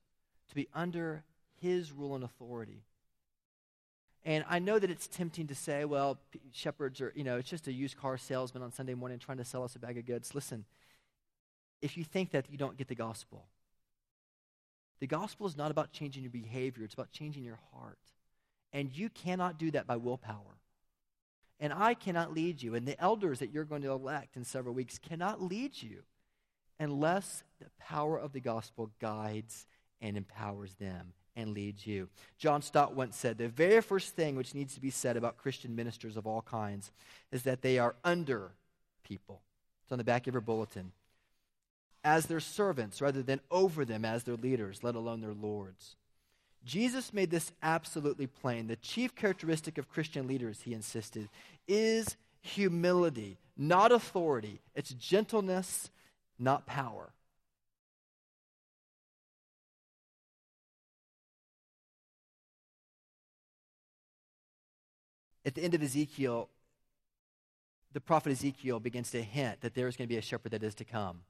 to 0.48 0.54
be 0.54 0.68
under 0.74 1.24
his 1.60 1.92
rule 1.92 2.14
and 2.14 2.24
authority. 2.24 2.82
And 4.24 4.44
I 4.48 4.58
know 4.58 4.78
that 4.78 4.90
it's 4.90 5.06
tempting 5.06 5.46
to 5.46 5.54
say, 5.54 5.84
well, 5.84 6.18
shepherds 6.52 7.00
are, 7.00 7.12
you 7.14 7.22
know, 7.22 7.38
it's 7.38 7.48
just 7.48 7.68
a 7.68 7.72
used 7.72 7.96
car 7.96 8.18
salesman 8.18 8.62
on 8.62 8.72
Sunday 8.72 8.94
morning 8.94 9.18
trying 9.18 9.38
to 9.38 9.44
sell 9.44 9.62
us 9.62 9.76
a 9.76 9.78
bag 9.78 9.98
of 9.98 10.04
goods. 10.04 10.34
Listen, 10.34 10.64
if 11.80 11.96
you 11.96 12.04
think 12.04 12.32
that, 12.32 12.50
you 12.50 12.58
don't 12.58 12.76
get 12.76 12.88
the 12.88 12.94
gospel. 12.94 13.44
The 15.00 15.06
gospel 15.06 15.46
is 15.46 15.56
not 15.56 15.70
about 15.70 15.92
changing 15.92 16.22
your 16.22 16.30
behavior, 16.30 16.84
it's 16.84 16.94
about 16.94 17.12
changing 17.12 17.44
your 17.44 17.58
heart. 17.72 17.98
And 18.72 18.90
you 18.96 19.08
cannot 19.08 19.58
do 19.58 19.70
that 19.72 19.86
by 19.86 19.96
willpower. 19.96 20.58
And 21.60 21.72
I 21.72 21.94
cannot 21.94 22.34
lead 22.34 22.62
you. 22.62 22.74
And 22.74 22.86
the 22.86 23.00
elders 23.00 23.38
that 23.38 23.50
you're 23.50 23.64
going 23.64 23.82
to 23.82 23.90
elect 23.90 24.36
in 24.36 24.44
several 24.44 24.74
weeks 24.74 24.98
cannot 24.98 25.40
lead 25.40 25.80
you. 25.80 26.02
unless 26.78 27.42
the 27.58 27.66
power 27.78 28.18
of 28.18 28.32
the 28.32 28.40
gospel 28.40 28.90
guides 29.00 29.66
and 30.00 30.16
empowers 30.16 30.74
them 30.74 31.12
and 31.34 31.52
leads 31.52 31.86
you. 31.86 32.08
John 32.38 32.62
Stott 32.62 32.94
once 32.94 33.16
said 33.16 33.38
the 33.38 33.48
very 33.48 33.80
first 33.82 34.14
thing 34.14 34.36
which 34.36 34.54
needs 34.54 34.74
to 34.74 34.80
be 34.80 34.90
said 34.90 35.16
about 35.16 35.36
Christian 35.36 35.74
ministers 35.74 36.16
of 36.16 36.26
all 36.26 36.42
kinds 36.42 36.92
is 37.30 37.42
that 37.42 37.62
they 37.62 37.78
are 37.78 37.94
under 38.04 38.52
people. 39.04 39.42
It's 39.84 39.92
on 39.92 39.98
the 39.98 40.04
back 40.04 40.26
of 40.26 40.34
your 40.34 40.40
bulletin. 40.40 40.92
As 42.06 42.26
their 42.26 42.38
servants 42.38 43.00
rather 43.00 43.20
than 43.20 43.40
over 43.50 43.84
them 43.84 44.04
as 44.04 44.22
their 44.22 44.36
leaders, 44.36 44.84
let 44.84 44.94
alone 44.94 45.22
their 45.22 45.34
lords. 45.34 45.96
Jesus 46.64 47.12
made 47.12 47.32
this 47.32 47.50
absolutely 47.64 48.28
plain. 48.28 48.68
The 48.68 48.76
chief 48.76 49.16
characteristic 49.16 49.76
of 49.76 49.88
Christian 49.88 50.28
leaders, 50.28 50.60
he 50.62 50.72
insisted, 50.72 51.28
is 51.66 52.16
humility, 52.40 53.38
not 53.56 53.90
authority. 53.90 54.60
It's 54.76 54.90
gentleness, 54.90 55.90
not 56.38 56.64
power. 56.64 57.10
At 65.44 65.56
the 65.56 65.62
end 65.64 65.74
of 65.74 65.82
Ezekiel, 65.82 66.50
the 67.92 68.00
prophet 68.00 68.30
Ezekiel 68.30 68.78
begins 68.78 69.10
to 69.10 69.24
hint 69.24 69.60
that 69.62 69.74
there 69.74 69.88
is 69.88 69.96
going 69.96 70.06
to 70.06 70.14
be 70.14 70.18
a 70.18 70.22
shepherd 70.22 70.52
that 70.52 70.62
is 70.62 70.76
to 70.76 70.84
come. 70.84 71.22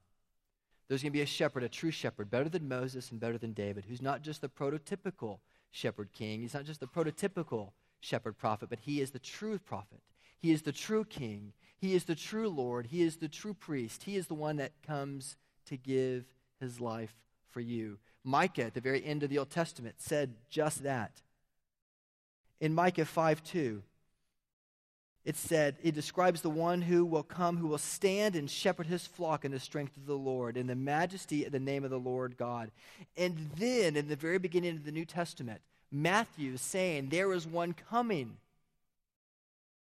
There's 0.87 1.01
going 1.01 1.11
to 1.11 1.17
be 1.17 1.21
a 1.21 1.25
shepherd, 1.25 1.63
a 1.63 1.69
true 1.69 1.91
shepherd, 1.91 2.29
better 2.29 2.49
than 2.49 2.67
Moses 2.67 3.11
and 3.11 3.19
better 3.19 3.37
than 3.37 3.53
David, 3.53 3.85
who's 3.85 4.01
not 4.01 4.21
just 4.21 4.41
the 4.41 4.49
prototypical 4.49 5.39
shepherd 5.71 6.13
king. 6.13 6.41
He's 6.41 6.53
not 6.53 6.65
just 6.65 6.79
the 6.79 6.87
prototypical 6.87 7.71
shepherd 7.99 8.37
prophet, 8.37 8.69
but 8.69 8.79
he 8.79 9.01
is 9.01 9.11
the 9.11 9.19
true 9.19 9.59
prophet. 9.59 9.99
He 10.39 10.51
is 10.51 10.61
the 10.61 10.71
true 10.71 11.03
king. 11.03 11.53
He 11.77 11.93
is 11.93 12.05
the 12.05 12.15
true 12.15 12.47
Lord. 12.47 12.87
He 12.87 13.01
is 13.01 13.17
the 13.17 13.27
true 13.27 13.53
priest. 13.53 14.03
He 14.03 14.15
is 14.15 14.27
the 14.27 14.33
one 14.33 14.57
that 14.57 14.71
comes 14.85 15.35
to 15.65 15.77
give 15.77 16.25
his 16.59 16.79
life 16.79 17.15
for 17.49 17.59
you. 17.59 17.97
Micah, 18.23 18.65
at 18.65 18.73
the 18.73 18.81
very 18.81 19.03
end 19.03 19.23
of 19.23 19.29
the 19.29 19.37
Old 19.37 19.49
Testament, 19.49 19.95
said 19.97 20.35
just 20.49 20.83
that. 20.83 21.21
In 22.59 22.73
Micah 22.73 23.05
5 23.05 23.43
2, 23.43 23.83
it 25.27 25.35
said, 25.35 25.75
it 25.83 25.93
describes 25.93 26.41
the 26.41 26.49
one 26.49 26.81
who 26.81 27.05
will 27.05 27.21
come, 27.21 27.57
who 27.57 27.67
will 27.67 27.77
stand 27.77 28.35
and 28.35 28.49
shepherd 28.49 28.87
his 28.87 29.05
flock 29.05 29.45
in 29.45 29.51
the 29.51 29.59
strength 29.59 29.95
of 29.97 30.05
the 30.05 30.17
Lord, 30.17 30.57
in 30.57 30.67
the 30.67 30.75
majesty 30.75 31.45
of 31.45 31.51
the 31.51 31.59
name 31.59 31.83
of 31.83 31.91
the 31.91 31.99
Lord 31.99 32.37
God. 32.37 32.71
And 33.15 33.51
then, 33.57 33.95
in 33.95 34.07
the 34.07 34.15
very 34.15 34.39
beginning 34.39 34.77
of 34.77 34.85
the 34.85 34.91
New 34.91 35.05
Testament, 35.05 35.61
Matthew 35.91 36.53
is 36.53 36.61
saying, 36.61 37.09
There 37.09 37.33
is 37.33 37.45
one 37.45 37.73
coming 37.73 38.37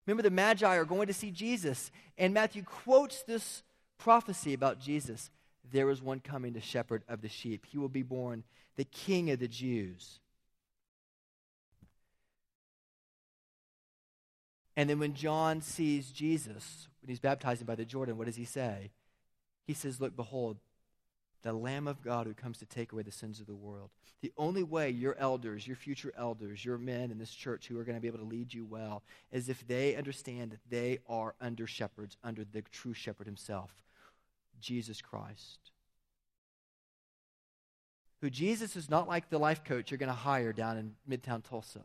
Remember, 0.10 0.24
the 0.24 0.32
Magi 0.32 0.76
are 0.76 0.86
going 0.86 1.06
to 1.06 1.14
see 1.14 1.30
Jesus, 1.30 1.92
and 2.18 2.34
Matthew 2.34 2.64
quotes 2.64 3.22
this 3.22 3.62
prophecy 4.00 4.56
about 4.56 4.80
Jesus. 4.80 5.30
There 5.72 5.92
is 5.92 6.02
one 6.02 6.20
coming 6.20 6.54
the 6.54 6.62
shepherd 6.62 7.04
of 7.08 7.22
the 7.22 7.30
sheep. 7.30 7.68
He 7.68 7.78
will 7.78 7.90
be 7.90 8.02
born 8.02 8.44
the 8.76 8.86
King 8.86 9.30
of 9.30 9.38
the 9.38 9.48
Jews. 9.48 10.20
And 14.80 14.90
then 14.90 14.98
when 14.98 15.14
John 15.14 15.60
sees 15.60 16.10
Jesus, 16.10 16.88
when 17.02 17.10
he's 17.10 17.20
baptizing 17.20 17.66
by 17.66 17.76
the 17.76 17.84
Jordan, 17.84 18.18
what 18.18 18.28
does 18.28 18.38
he 18.38 18.46
say? 18.46 18.92
He 19.68 19.74
says, 19.74 20.00
Look, 20.00 20.16
behold, 20.16 20.56
the 21.42 21.52
Lamb 21.52 21.86
of 21.86 22.02
God 22.02 22.26
who 22.26 22.34
comes 22.34 22.60
to 22.60 22.66
take 22.66 22.94
away 22.94 23.04
the 23.04 23.12
sins 23.12 23.42
of 23.42 23.46
the 23.46 23.54
world. 23.54 23.90
The 24.22 24.32
only 24.38 24.64
way 24.64 24.90
your 24.90 25.18
elders, 25.20 25.68
your 25.68 25.76
future 25.76 26.14
elders, 26.18 26.64
your 26.64 26.78
men 26.78 27.12
in 27.12 27.18
this 27.18 27.34
church 27.34 27.68
who 27.68 27.78
are 27.78 27.84
going 27.84 27.98
to 27.98 28.02
be 28.02 28.08
able 28.08 28.20
to 28.20 28.24
lead 28.24 28.54
you 28.54 28.64
well 28.64 29.04
is 29.34 29.50
if 29.50 29.68
they 29.68 29.98
understand 29.98 30.52
that 30.52 30.70
they 30.70 31.00
are 31.10 31.36
under 31.42 31.68
shepherds, 31.68 32.16
under 32.24 32.46
the 32.46 32.62
true 32.62 32.94
shepherd 32.94 33.28
himself, 33.28 33.84
Jesus 34.62 35.02
Christ. 35.02 35.60
Who 38.22 38.30
Jesus 38.30 38.78
is 38.78 38.90
not 38.90 39.10
like 39.10 39.30
the 39.30 39.40
life 39.40 39.66
coach 39.66 39.92
you're 39.92 39.98
going 39.98 40.08
to 40.08 40.16
hire 40.16 40.54
down 40.54 40.78
in 40.78 40.96
Midtown 41.06 41.44
Tulsa. 41.44 41.82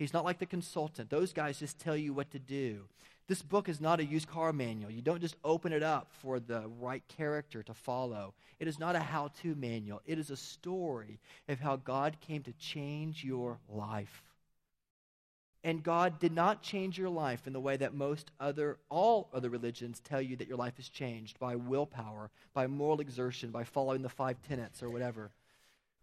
He's 0.00 0.14
not 0.14 0.24
like 0.24 0.38
the 0.38 0.46
consultant. 0.46 1.10
Those 1.10 1.34
guys 1.34 1.58
just 1.58 1.78
tell 1.78 1.94
you 1.94 2.14
what 2.14 2.30
to 2.30 2.38
do. 2.38 2.86
This 3.28 3.42
book 3.42 3.68
is 3.68 3.82
not 3.82 4.00
a 4.00 4.04
used 4.04 4.28
car 4.28 4.50
manual. 4.50 4.90
You 4.90 5.02
don't 5.02 5.20
just 5.20 5.36
open 5.44 5.74
it 5.74 5.82
up 5.82 6.08
for 6.22 6.40
the 6.40 6.70
right 6.80 7.02
character 7.06 7.62
to 7.62 7.74
follow. 7.74 8.32
It 8.58 8.66
is 8.66 8.78
not 8.78 8.96
a 8.96 9.00
how 9.00 9.28
to 9.42 9.54
manual. 9.54 10.00
It 10.06 10.18
is 10.18 10.30
a 10.30 10.38
story 10.38 11.20
of 11.50 11.60
how 11.60 11.76
God 11.76 12.16
came 12.22 12.42
to 12.44 12.52
change 12.54 13.22
your 13.22 13.58
life. 13.68 14.22
And 15.62 15.82
God 15.82 16.18
did 16.18 16.32
not 16.32 16.62
change 16.62 16.98
your 16.98 17.10
life 17.10 17.46
in 17.46 17.52
the 17.52 17.60
way 17.60 17.76
that 17.76 17.92
most 17.92 18.30
other, 18.40 18.78
all 18.88 19.28
other 19.34 19.50
religions 19.50 20.00
tell 20.00 20.22
you 20.22 20.34
that 20.36 20.48
your 20.48 20.56
life 20.56 20.78
is 20.78 20.88
changed 20.88 21.38
by 21.38 21.56
willpower, 21.56 22.30
by 22.54 22.66
moral 22.66 23.00
exertion, 23.00 23.50
by 23.50 23.64
following 23.64 24.00
the 24.00 24.08
five 24.08 24.38
tenets 24.48 24.82
or 24.82 24.88
whatever. 24.88 25.30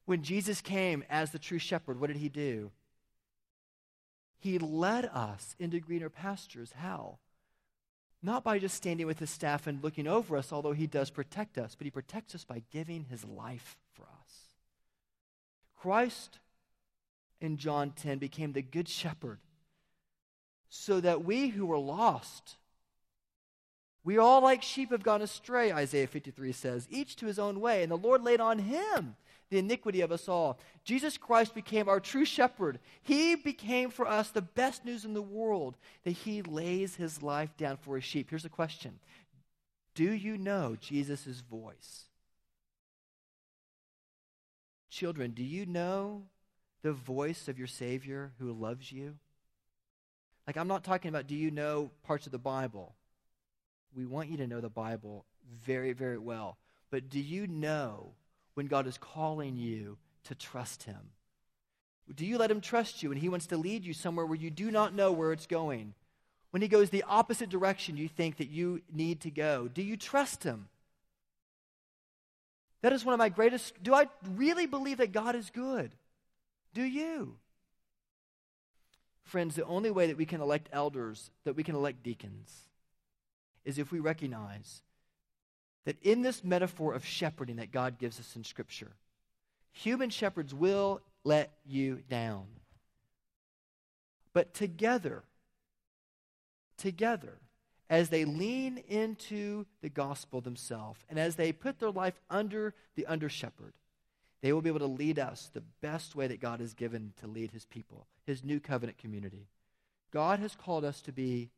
When 0.06 0.22
Jesus 0.22 0.62
came 0.62 1.04
as 1.10 1.32
the 1.32 1.40
true 1.40 1.58
shepherd, 1.58 2.00
what 2.00 2.10
did 2.10 2.18
he 2.18 2.30
do? 2.30 2.70
He 4.39 4.60
led 4.60 5.06
us 5.06 5.56
into 5.60 5.80
greener 5.80 6.10
pastures. 6.10 6.73
How? 6.78 7.17
Not 8.21 8.43
by 8.43 8.60
just 8.60 8.76
standing 8.76 9.08
with 9.08 9.19
his 9.19 9.30
staff 9.30 9.67
and 9.67 9.84
looking 9.84 10.08
over 10.08 10.38
us, 10.38 10.52
although 10.52 10.73
he 10.73 10.88
does 10.88 11.10
protect 11.10 11.58
us, 11.58 11.76
but 11.76 11.86
he 11.86 11.91
protects 11.91 12.36
us 12.36 12.43
by 12.43 12.63
giving 12.71 13.06
his 13.06 13.23
life 13.23 13.78
for 13.93 14.04
us. 14.04 14.56
Christ 15.80 16.39
in 17.39 17.58
John 17.58 17.91
10 17.91 18.17
became 18.17 18.54
the 18.54 18.62
good 18.62 18.89
shepherd 18.89 19.39
so 20.69 21.00
that 21.00 21.23
we 21.23 21.50
who 21.50 21.65
were 21.65 21.78
lost, 21.78 22.58
we 24.04 24.17
all 24.17 24.41
like 24.41 24.63
sheep 24.63 24.91
have 24.91 25.04
gone 25.04 25.21
astray, 25.21 25.71
Isaiah 25.71 26.08
53 26.08 26.52
says, 26.52 26.88
each 26.89 27.15
to 27.17 27.26
his 27.26 27.39
own 27.39 27.60
way, 27.60 27.84
and 27.84 27.91
the 27.91 27.97
Lord 27.97 28.23
laid 28.23 28.41
on 28.41 28.60
him 28.60 29.15
the 29.50 29.60
iniquity 29.60 30.02
of 30.02 30.12
us 30.12 30.28
all. 30.28 30.60
Jesus 30.84 31.18
Christ 31.18 31.54
became 31.54 31.88
our 31.88 32.00
true 32.00 32.26
shepherd. 32.26 32.80
He 33.02 33.36
became 33.36 33.90
for 33.90 34.08
us 34.08 34.30
the 34.30 34.42
best 34.42 34.86
news 34.86 35.06
in 35.06 35.14
the 35.14 35.22
world 35.22 35.78
that 36.04 36.12
he 36.12 36.42
lays 36.42 36.96
his 36.96 37.22
life 37.22 37.56
down 37.58 37.78
for 37.78 37.96
his 37.96 38.04
sheep. 38.04 38.30
Here's 38.30 38.46
a 38.46 38.50
question 38.50 39.00
Do 39.96 40.12
you 40.12 40.38
know 40.38 40.76
Jesus' 40.80 41.42
voice? 41.50 42.06
Children, 44.90 45.32
do 45.32 45.44
you 45.44 45.66
know 45.66 46.24
the 46.82 46.94
voice 46.94 47.48
of 47.48 47.58
your 47.58 47.68
Savior 47.68 48.32
who 48.40 48.52
loves 48.52 48.92
you? 48.92 49.16
Like, 50.46 50.58
I'm 50.58 50.68
not 50.68 50.84
talking 50.84 51.10
about 51.10 51.28
do 51.28 51.36
you 51.36 51.52
know 51.52 51.92
parts 52.04 52.26
of 52.26 52.32
the 52.32 52.38
Bible? 52.38 52.96
We 53.96 54.06
want 54.06 54.30
you 54.30 54.38
to 54.38 54.48
know 54.48 54.62
the 54.62 54.70
Bible 54.70 55.26
very, 55.66 55.94
very 55.94 56.18
well. 56.18 56.58
But 56.90 57.10
do 57.10 57.20
you 57.20 57.48
know 57.48 58.14
when 58.58 58.65
God 58.65 58.88
is 58.88 58.98
calling 58.98 59.56
you 59.56 60.00
to 60.24 60.34
trust 60.34 60.82
Him? 60.82 61.12
Do 62.15 62.26
you 62.26 62.39
let 62.39 62.50
Him 62.50 62.60
trust 62.60 63.04
you 63.04 63.10
when 63.10 63.20
He 63.20 63.30
wants 63.30 63.46
to 63.48 63.58
lead 63.58 63.86
you 63.86 63.93
somewhere 63.93 64.26
where 64.26 64.36
you 64.36 64.50
do 64.50 64.72
not 64.72 64.96
know 64.96 65.12
where 65.12 65.32
it's 65.32 65.46
going? 65.46 65.93
When 66.50 66.63
He 66.63 66.67
goes 66.67 66.89
the 66.89 67.04
opposite 67.08 67.50
direction 67.50 67.98
you 67.98 68.08
think 68.08 68.38
that 68.38 68.50
you 68.50 68.82
need 68.91 69.22
to 69.22 69.30
go, 69.30 69.67
do 69.67 69.84
you 69.84 69.96
trust 69.96 70.43
Him? 70.43 70.70
That 72.82 72.93
is 72.93 73.06
one 73.06 73.13
of 73.13 73.20
my 73.20 73.30
greatest. 73.30 73.84
Do 73.84 73.93
I 73.93 74.08
really 74.28 74.65
believe 74.65 74.98
that 74.98 75.12
God 75.12 75.36
is 75.36 75.52
good? 75.52 75.91
Do 76.74 76.82
you? 76.82 77.36
Friends, 79.22 79.54
the 79.54 79.65
only 79.65 79.91
way 79.91 80.08
that 80.08 80.17
we 80.17 80.26
can 80.26 80.41
elect 80.41 80.67
elders, 80.74 81.30
that 81.43 81.56
we 81.56 81.63
can 81.63 81.76
elect 81.76 82.02
deacons, 82.02 82.62
is 83.65 83.78
if 83.78 83.91
we 83.91 84.00
recognize 84.00 84.82
that 85.88 85.95
in 86.04 86.21
this 86.21 86.43
metaphor 86.43 86.93
of 86.93 87.06
shepherding 87.06 87.56
that 87.56 87.71
God 87.71 87.97
gives 87.97 88.19
us 88.19 88.36
in 88.36 88.43
Scripture, 88.43 88.91
human 89.71 90.10
shepherds 90.10 90.54
will 90.54 91.02
let 91.23 91.54
you 91.65 92.02
down. 92.10 92.43
But 94.34 94.54
together, 94.54 95.23
together, 96.78 97.38
as 97.89 98.10
they 98.10 98.26
lean 98.26 98.84
into 98.89 99.65
the 99.82 99.88
gospel 99.88 100.41
themselves 100.41 101.00
and 101.10 101.17
as 101.17 101.38
they 101.38 101.54
put 101.54 101.80
their 101.80 101.89
life 101.89 102.19
under 102.30 102.73
the 102.95 103.06
under 103.06 103.30
shepherd, 103.30 103.71
they 104.41 104.52
will 104.52 104.62
be 104.62 104.69
able 104.69 104.80
to 104.80 104.88
lead 104.88 105.17
us 105.17 105.50
the 105.54 105.63
best 105.82 106.17
way 106.17 106.28
that 106.28 106.41
God 106.41 106.60
has 106.60 106.73
given 106.73 107.13
to 107.21 107.28
lead 107.28 107.52
his 107.52 107.63
people, 107.63 108.08
his 108.26 108.43
new 108.43 108.60
covenant 108.60 108.97
community. 108.97 109.47
God 110.12 110.39
has 110.39 110.54
called 110.54 110.84
us 110.84 111.00
to 111.04 111.13
be 111.13 111.50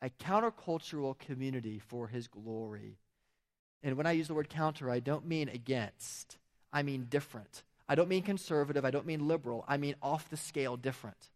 a 0.00 0.10
countercultural 0.10 1.18
community 1.18 1.80
for 1.80 2.06
his 2.06 2.28
glory. 2.28 2.98
And 3.84 3.98
when 3.98 4.06
I 4.06 4.12
use 4.12 4.28
the 4.28 4.34
word 4.34 4.48
counter, 4.48 4.90
I 4.90 4.98
don't 4.98 5.28
mean 5.28 5.50
against, 5.50 6.38
I 6.72 6.82
mean 6.82 7.06
different. 7.08 7.62
I 7.86 7.94
don't 7.94 8.08
mean 8.08 8.22
conservative, 8.22 8.82
I 8.82 8.90
don't 8.90 9.06
mean 9.06 9.28
liberal, 9.28 9.62
I 9.68 9.76
mean 9.76 9.94
off 10.02 10.30
the 10.30 10.38
scale 10.38 10.78
different. 10.78 11.30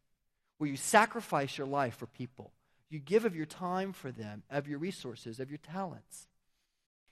Where 0.57 0.71
you 0.71 0.77
sacrifice 0.77 1.59
your 1.59 1.67
life 1.67 1.97
for 1.97 2.07
people, 2.07 2.53
you 2.89 3.01
give 3.01 3.27
of 3.27 3.37
your 3.37 3.45
time 3.45 3.93
for 3.93 4.11
them, 4.11 4.45
of 4.49 4.67
your 4.67 4.79
resources, 4.79 5.41
of 5.41 5.51
your 5.51 5.59
talents. 5.59 6.27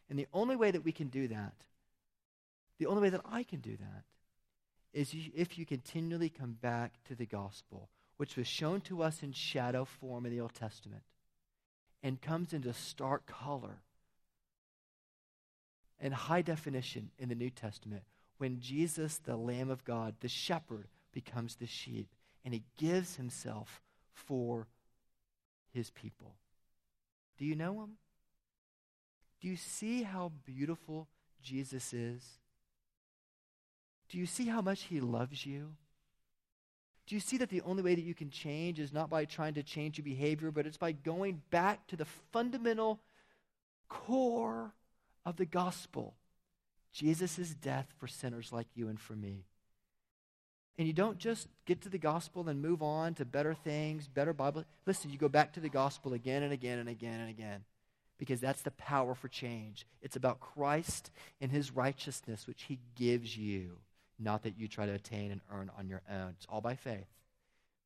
And 0.08 0.18
the 0.18 0.26
only 0.32 0.56
way 0.56 0.70
that 0.70 0.84
we 0.84 0.90
can 0.90 1.08
do 1.08 1.28
that, 1.28 1.52
the 2.78 2.86
only 2.86 3.02
way 3.02 3.10
that 3.10 3.20
I 3.30 3.42
can 3.42 3.60
do 3.60 3.76
that, 3.76 4.04
is 4.94 5.14
if 5.34 5.58
you 5.58 5.66
continually 5.66 6.30
come 6.30 6.56
back 6.62 6.94
to 7.08 7.14
the 7.14 7.26
gospel, 7.26 7.90
which 8.16 8.36
was 8.36 8.46
shown 8.46 8.80
to 8.80 9.02
us 9.02 9.22
in 9.22 9.32
shadow 9.32 9.84
form 9.84 10.24
in 10.24 10.32
the 10.32 10.40
Old 10.40 10.54
Testament, 10.54 11.02
and 12.02 12.22
comes 12.22 12.54
into 12.54 12.72
stark 12.72 13.26
color 13.26 13.82
in 16.00 16.12
high 16.12 16.42
definition 16.42 17.10
in 17.18 17.28
the 17.28 17.34
New 17.34 17.50
Testament 17.50 18.02
when 18.38 18.60
Jesus, 18.60 19.18
the 19.18 19.36
Lamb 19.36 19.70
of 19.70 19.84
God, 19.84 20.14
the 20.20 20.28
shepherd, 20.28 20.88
becomes 21.12 21.56
the 21.56 21.66
sheep 21.66 22.08
and 22.44 22.52
he 22.52 22.62
gives 22.78 23.16
himself 23.16 23.80
for 24.12 24.66
his 25.72 25.90
people. 25.90 26.34
Do 27.38 27.44
you 27.44 27.54
know 27.54 27.82
him? 27.82 27.92
Do 29.40 29.48
you 29.48 29.56
see 29.56 30.02
how 30.02 30.32
beautiful 30.44 31.08
Jesus 31.42 31.92
is? 31.92 32.22
Do 34.08 34.18
you 34.18 34.26
see 34.26 34.46
how 34.46 34.60
much 34.60 34.84
he 34.84 35.00
loves 35.00 35.44
you? 35.44 35.72
Do 37.06 37.14
you 37.14 37.20
see 37.20 37.38
that 37.38 37.50
the 37.50 37.60
only 37.62 37.82
way 37.82 37.94
that 37.94 38.02
you 38.02 38.14
can 38.14 38.30
change 38.30 38.80
is 38.80 38.92
not 38.92 39.10
by 39.10 39.24
trying 39.24 39.54
to 39.54 39.62
change 39.62 39.98
your 39.98 40.04
behavior, 40.04 40.50
but 40.50 40.66
it's 40.66 40.76
by 40.76 40.92
going 40.92 41.42
back 41.50 41.86
to 41.88 41.96
the 41.96 42.06
fundamental 42.32 43.00
core 43.88 44.72
of 45.26 45.36
the 45.36 45.44
gospel 45.44 46.14
Jesus' 46.92 47.50
death 47.50 47.92
for 47.98 48.06
sinners 48.06 48.52
like 48.52 48.68
you 48.74 48.88
and 48.88 48.98
for 48.98 49.12
me. 49.12 49.44
And 50.78 50.86
you 50.86 50.94
don't 50.94 51.18
just 51.18 51.48
get 51.66 51.82
to 51.82 51.90
the 51.90 51.98
gospel 51.98 52.48
and 52.48 52.62
move 52.62 52.82
on 52.82 53.12
to 53.14 53.26
better 53.26 53.52
things, 53.52 54.08
better 54.08 54.32
Bible. 54.32 54.64
Listen, 54.86 55.10
you 55.10 55.18
go 55.18 55.28
back 55.28 55.52
to 55.52 55.60
the 55.60 55.68
gospel 55.68 56.14
again 56.14 56.42
and 56.42 56.54
again 56.54 56.78
and 56.78 56.88
again 56.88 57.20
and 57.20 57.28
again 57.28 57.64
because 58.18 58.40
that's 58.40 58.62
the 58.62 58.70
power 58.70 59.14
for 59.14 59.28
change. 59.28 59.86
It's 60.00 60.16
about 60.16 60.40
Christ 60.40 61.10
and 61.38 61.50
his 61.50 61.70
righteousness, 61.70 62.46
which 62.46 62.62
he 62.62 62.78
gives 62.94 63.36
you, 63.36 63.72
not 64.18 64.42
that 64.44 64.58
you 64.58 64.68
try 64.68 64.86
to 64.86 64.94
attain 64.94 65.30
and 65.30 65.42
earn 65.52 65.70
on 65.78 65.88
your 65.88 66.02
own. 66.10 66.34
It's 66.38 66.46
all 66.48 66.62
by 66.62 66.76
faith 66.76 67.08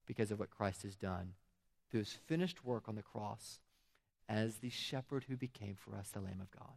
because 0.06 0.30
of 0.30 0.38
what 0.38 0.50
Christ 0.50 0.82
has 0.82 0.94
done 0.94 1.32
through 1.90 2.00
his 2.00 2.12
finished 2.26 2.64
work 2.64 2.84
on 2.88 2.94
the 2.94 3.02
cross 3.02 3.58
as 4.28 4.58
the 4.58 4.70
shepherd 4.70 5.24
who 5.28 5.36
became 5.36 5.74
for 5.74 5.96
us 5.96 6.10
the 6.10 6.20
Lamb 6.20 6.40
of 6.40 6.50
God. 6.52 6.76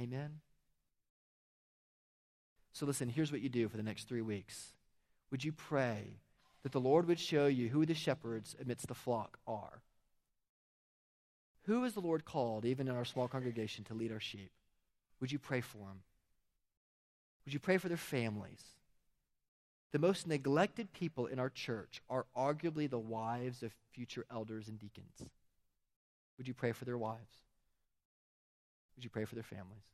Amen. 0.00 0.40
So, 2.72 2.86
listen, 2.86 3.08
here's 3.08 3.32
what 3.32 3.40
you 3.40 3.48
do 3.48 3.68
for 3.68 3.76
the 3.76 3.82
next 3.82 4.08
three 4.08 4.22
weeks. 4.22 4.72
Would 5.30 5.44
you 5.44 5.52
pray 5.52 6.20
that 6.62 6.72
the 6.72 6.80
Lord 6.80 7.06
would 7.08 7.18
show 7.18 7.46
you 7.46 7.68
who 7.68 7.84
the 7.84 7.94
shepherds 7.94 8.54
amidst 8.60 8.86
the 8.86 8.94
flock 8.94 9.38
are? 9.46 9.82
Who 11.64 11.84
is 11.84 11.94
the 11.94 12.00
Lord 12.00 12.24
called, 12.24 12.64
even 12.64 12.88
in 12.88 12.94
our 12.94 13.04
small 13.04 13.28
congregation, 13.28 13.84
to 13.84 13.94
lead 13.94 14.12
our 14.12 14.20
sheep? 14.20 14.52
Would 15.20 15.32
you 15.32 15.38
pray 15.38 15.60
for 15.60 15.78
them? 15.78 16.02
Would 17.44 17.52
you 17.52 17.60
pray 17.60 17.78
for 17.78 17.88
their 17.88 17.96
families? 17.96 18.62
The 19.90 19.98
most 19.98 20.26
neglected 20.26 20.92
people 20.92 21.26
in 21.26 21.38
our 21.38 21.50
church 21.50 22.02
are 22.08 22.26
arguably 22.36 22.88
the 22.88 22.98
wives 22.98 23.62
of 23.62 23.72
future 23.90 24.24
elders 24.30 24.68
and 24.68 24.78
deacons. 24.78 25.30
Would 26.36 26.46
you 26.46 26.54
pray 26.54 26.72
for 26.72 26.84
their 26.84 26.98
wives? 26.98 27.47
Would 28.98 29.04
you 29.04 29.10
pray 29.10 29.24
for 29.24 29.36
their 29.36 29.44
families? 29.44 29.84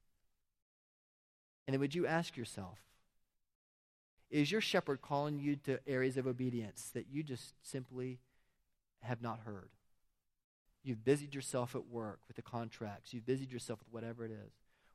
And 1.67 1.75
then 1.75 1.81
would 1.81 1.95
you 1.95 2.07
ask 2.07 2.39
yourself, 2.39 2.79
is 4.31 4.51
your 4.51 4.63
shepherd 4.63 5.03
calling 5.03 5.39
you 5.39 5.57
to 5.57 5.79
areas 5.87 6.17
of 6.17 6.27
obedience 6.27 6.91
that 6.95 7.05
you 7.13 7.23
just 7.23 7.53
simply 7.61 8.19
have 9.03 9.21
not 9.21 9.41
heard? 9.41 9.69
You've 10.83 11.05
busied 11.05 11.35
yourself 11.35 11.75
at 11.75 11.87
work 11.87 12.21
with 12.27 12.37
the 12.37 12.43
contracts, 12.43 13.13
you've 13.13 13.27
busied 13.27 13.53
yourself 13.53 13.81
with 13.81 13.93
whatever 13.93 14.25
it 14.25 14.31
is. 14.31 14.53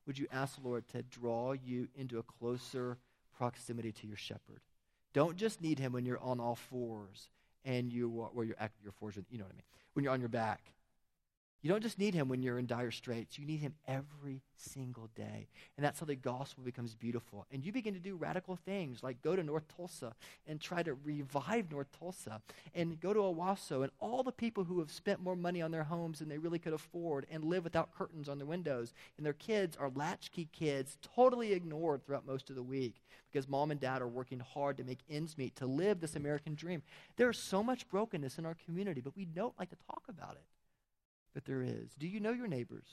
Would 0.08 0.18
you 0.18 0.26
ask 0.32 0.56
the 0.56 0.68
Lord 0.68 0.88
to 0.88 1.04
draw 1.04 1.52
you 1.52 1.88
into 1.96 2.18
a 2.18 2.24
closer 2.24 2.98
proximity 3.38 3.92
to 3.92 4.08
your 4.08 4.18
shepherd? 4.18 4.62
Don't 5.14 5.38
just 5.38 5.62
need 5.62 5.78
him 5.78 5.92
when 5.94 6.04
you're 6.04 6.18
on 6.18 6.40
all 6.40 6.56
fours 6.56 7.30
and 7.64 7.94
you 7.94 8.22
are 8.22 8.30
where 8.30 8.48
you're 8.48 8.58
your 8.82 8.92
fours, 8.94 9.20
you 9.30 9.38
know 9.38 9.44
what 9.44 9.54
I 9.54 9.58
mean. 9.58 9.64
When 9.94 10.04
you're 10.04 10.14
on 10.14 10.20
your 10.20 10.30
back 10.30 10.74
you 11.62 11.70
don't 11.70 11.84
just 11.84 12.00
need 12.00 12.14
him 12.14 12.30
when 12.30 12.42
you're 12.42 12.58
in 12.58 12.68
dire 12.68 12.92
straits. 12.92 13.38
You 13.38 13.46
need 13.46 13.60
him 13.60 13.74
every 13.86 14.42
single 14.56 15.10
day. 15.14 15.50
And 15.76 15.86
that's 15.86 16.00
how 16.00 16.06
the 16.06 16.16
gospel 16.16 16.64
becomes 16.64 16.96
beautiful. 16.96 17.46
And 17.52 17.66
you 17.66 17.74
begin 17.74 17.94
to 17.96 18.00
do 18.00 18.16
radical 18.16 18.56
things 18.56 19.04
like 19.04 19.22
go 19.22 19.36
to 19.36 19.44
North 19.44 19.66
Tulsa 19.76 20.14
and 20.48 20.62
try 20.62 20.84
to 20.84 20.94
revive 20.94 21.70
North 21.70 21.92
Tulsa 21.98 22.42
and 22.74 23.00
go 23.02 23.14
to 23.14 23.20
Owasso 23.20 23.84
and 23.84 23.92
all 24.00 24.24
the 24.24 24.32
people 24.32 24.64
who 24.64 24.80
have 24.80 24.90
spent 24.90 25.20
more 25.20 25.36
money 25.36 25.62
on 25.62 25.72
their 25.72 25.84
homes 25.84 26.20
than 26.20 26.30
they 26.30 26.38
really 26.38 26.60
could 26.60 26.74
afford 26.74 27.26
and 27.30 27.44
live 27.44 27.66
without 27.66 27.94
curtains 27.94 28.30
on 28.30 28.38
their 28.38 28.48
windows. 28.48 28.94
And 29.18 29.26
their 29.26 29.34
kids 29.34 29.76
are 29.76 29.92
latchkey 29.94 30.48
kids, 30.54 30.98
totally 31.16 31.52
ignored 31.52 32.06
throughout 32.06 32.26
most 32.26 32.50
of 32.50 32.56
the 32.56 32.64
week 32.64 33.02
because 33.30 33.50
mom 33.50 33.70
and 33.70 33.82
dad 33.82 34.02
are 34.02 34.08
working 34.08 34.40
hard 34.40 34.78
to 34.78 34.86
make 34.86 35.00
ends 35.10 35.38
meet, 35.38 35.58
to 35.58 35.66
live 35.66 36.00
this 36.00 36.16
American 36.16 36.56
dream. 36.56 36.84
There's 37.18 37.38
so 37.38 37.62
much 37.62 37.90
brokenness 37.90 38.38
in 38.38 38.46
our 38.46 38.56
community, 38.66 39.02
but 39.02 39.16
we 39.18 39.26
don't 39.26 39.60
like 39.60 39.70
to 39.72 39.78
talk 39.88 40.04
about 40.08 40.36
it 40.36 40.44
that 41.34 41.46
there 41.46 41.62
is. 41.62 41.94
Do 41.98 42.08
you 42.08 42.20
know 42.20 42.32
your 42.32 42.48
neighbors? 42.48 42.88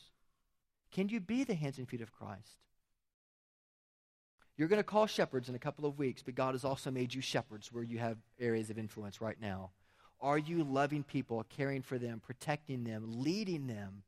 Can 0.93 1.09
you 1.09 1.21
be 1.21 1.45
the 1.45 1.55
hands 1.55 1.79
and 1.79 1.89
feet 1.89 2.01
of 2.01 2.13
Christ? 2.13 2.61
You're 4.57 4.69
going 4.69 4.81
to 4.81 4.85
call 4.85 5.07
shepherds 5.07 5.49
in 5.49 5.55
a 5.55 5.59
couple 5.59 5.85
of 5.85 5.99
weeks, 5.99 6.23
but 6.23 6.35
God 6.35 6.55
has 6.55 6.65
also 6.65 6.91
made 6.91 7.13
you 7.13 7.21
shepherds 7.21 7.73
where 7.73 7.85
you 7.85 7.99
have 7.99 8.17
areas 8.41 8.71
of 8.71 8.79
influence 8.79 9.21
right 9.21 9.41
now. 9.41 9.71
Are 10.21 10.39
you 10.39 10.65
loving 10.65 11.03
people, 11.03 11.45
caring 11.51 11.83
for 11.83 11.99
them, 11.99 12.21
protecting 12.25 12.85
them, 12.85 13.23
leading 13.23 13.67
them 13.67 14.03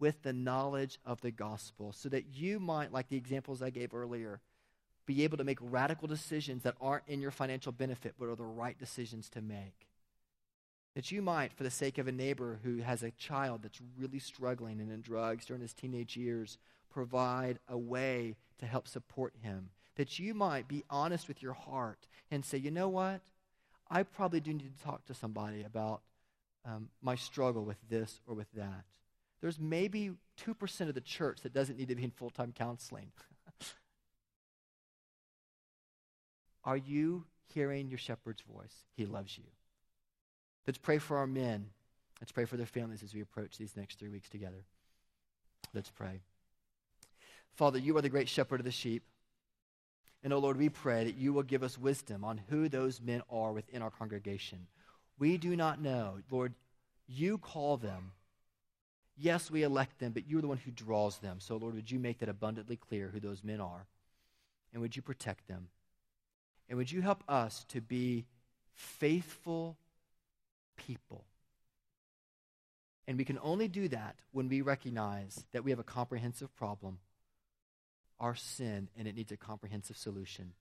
with 0.00 0.20
the 0.22 0.32
knowledge 0.32 0.98
of 1.06 1.20
the 1.20 1.30
gospel 1.30 1.92
so 1.92 2.08
that 2.08 2.34
you 2.34 2.58
might, 2.58 2.92
like 2.92 3.08
the 3.08 3.16
examples 3.16 3.62
I 3.62 3.70
gave 3.70 3.94
earlier, 3.94 4.40
be 5.06 5.22
able 5.22 5.36
to 5.38 5.44
make 5.44 5.58
radical 5.60 6.08
decisions 6.08 6.64
that 6.64 6.74
aren't 6.80 7.06
in 7.06 7.20
your 7.20 7.30
financial 7.30 7.70
benefit 7.70 8.14
but 8.18 8.28
are 8.28 8.34
the 8.34 8.42
right 8.42 8.76
decisions 8.76 9.28
to 9.30 9.40
make? 9.40 9.86
That 10.94 11.10
you 11.10 11.22
might, 11.22 11.52
for 11.52 11.62
the 11.62 11.70
sake 11.70 11.96
of 11.98 12.06
a 12.06 12.12
neighbor 12.12 12.60
who 12.62 12.78
has 12.78 13.02
a 13.02 13.12
child 13.12 13.62
that's 13.62 13.80
really 13.98 14.18
struggling 14.18 14.80
and 14.80 14.92
in 14.92 15.00
drugs 15.00 15.46
during 15.46 15.62
his 15.62 15.72
teenage 15.72 16.16
years, 16.16 16.58
provide 16.90 17.58
a 17.68 17.78
way 17.78 18.36
to 18.58 18.66
help 18.66 18.86
support 18.86 19.34
him. 19.40 19.70
That 19.96 20.18
you 20.18 20.34
might 20.34 20.68
be 20.68 20.84
honest 20.90 21.28
with 21.28 21.42
your 21.42 21.54
heart 21.54 22.06
and 22.30 22.44
say, 22.44 22.58
you 22.58 22.70
know 22.70 22.88
what? 22.88 23.22
I 23.90 24.02
probably 24.02 24.40
do 24.40 24.52
need 24.52 24.76
to 24.76 24.84
talk 24.84 25.04
to 25.06 25.14
somebody 25.14 25.62
about 25.62 26.02
um, 26.64 26.88
my 27.02 27.14
struggle 27.14 27.64
with 27.64 27.78
this 27.88 28.20
or 28.26 28.34
with 28.34 28.52
that. 28.52 28.84
There's 29.40 29.58
maybe 29.58 30.12
2% 30.46 30.88
of 30.88 30.94
the 30.94 31.00
church 31.00 31.40
that 31.42 31.52
doesn't 31.52 31.76
need 31.78 31.88
to 31.88 31.94
be 31.94 32.04
in 32.04 32.10
full 32.10 32.30
time 32.30 32.52
counseling. 32.56 33.12
Are 36.64 36.76
you 36.76 37.24
hearing 37.52 37.88
your 37.88 37.98
shepherd's 37.98 38.42
voice? 38.42 38.84
He 38.96 39.04
loves 39.04 39.36
you. 39.36 39.44
Let's 40.66 40.78
pray 40.78 40.98
for 40.98 41.16
our 41.16 41.26
men. 41.26 41.66
Let's 42.20 42.32
pray 42.32 42.44
for 42.44 42.56
their 42.56 42.66
families 42.66 43.02
as 43.02 43.14
we 43.14 43.20
approach 43.20 43.58
these 43.58 43.76
next 43.76 43.98
three 43.98 44.08
weeks 44.08 44.28
together. 44.28 44.64
Let's 45.74 45.90
pray. 45.90 46.20
Father, 47.54 47.78
you 47.78 47.96
are 47.96 48.02
the 48.02 48.08
great 48.08 48.28
shepherd 48.28 48.60
of 48.60 48.64
the 48.64 48.70
sheep. 48.70 49.02
And, 50.22 50.32
oh 50.32 50.38
Lord, 50.38 50.56
we 50.56 50.68
pray 50.68 51.04
that 51.04 51.16
you 51.16 51.32
will 51.32 51.42
give 51.42 51.64
us 51.64 51.76
wisdom 51.76 52.24
on 52.24 52.40
who 52.48 52.68
those 52.68 53.00
men 53.00 53.22
are 53.28 53.52
within 53.52 53.82
our 53.82 53.90
congregation. 53.90 54.66
We 55.18 55.36
do 55.36 55.56
not 55.56 55.80
know. 55.80 56.18
Lord, 56.30 56.54
you 57.08 57.38
call 57.38 57.76
them. 57.76 58.12
Yes, 59.16 59.50
we 59.50 59.62
elect 59.62 59.98
them, 59.98 60.12
but 60.12 60.28
you're 60.28 60.40
the 60.40 60.48
one 60.48 60.58
who 60.58 60.70
draws 60.70 61.18
them. 61.18 61.38
So, 61.40 61.56
Lord, 61.56 61.74
would 61.74 61.90
you 61.90 61.98
make 61.98 62.18
that 62.18 62.28
abundantly 62.28 62.76
clear 62.76 63.10
who 63.12 63.20
those 63.20 63.44
men 63.44 63.60
are? 63.60 63.86
And 64.72 64.80
would 64.80 64.96
you 64.96 65.02
protect 65.02 65.48
them? 65.48 65.68
And 66.68 66.78
would 66.78 66.90
you 66.90 67.02
help 67.02 67.22
us 67.28 67.66
to 67.70 67.80
be 67.80 68.26
faithful 68.74 69.76
people. 70.76 71.24
And 73.06 73.18
we 73.18 73.24
can 73.24 73.38
only 73.42 73.68
do 73.68 73.88
that 73.88 74.16
when 74.30 74.48
we 74.48 74.60
recognize 74.60 75.44
that 75.52 75.64
we 75.64 75.70
have 75.70 75.80
a 75.80 75.84
comprehensive 75.84 76.54
problem, 76.54 76.98
our 78.20 78.34
sin, 78.34 78.88
and 78.96 79.08
it 79.08 79.16
needs 79.16 79.32
a 79.32 79.36
comprehensive 79.36 79.96
solution 79.96 80.52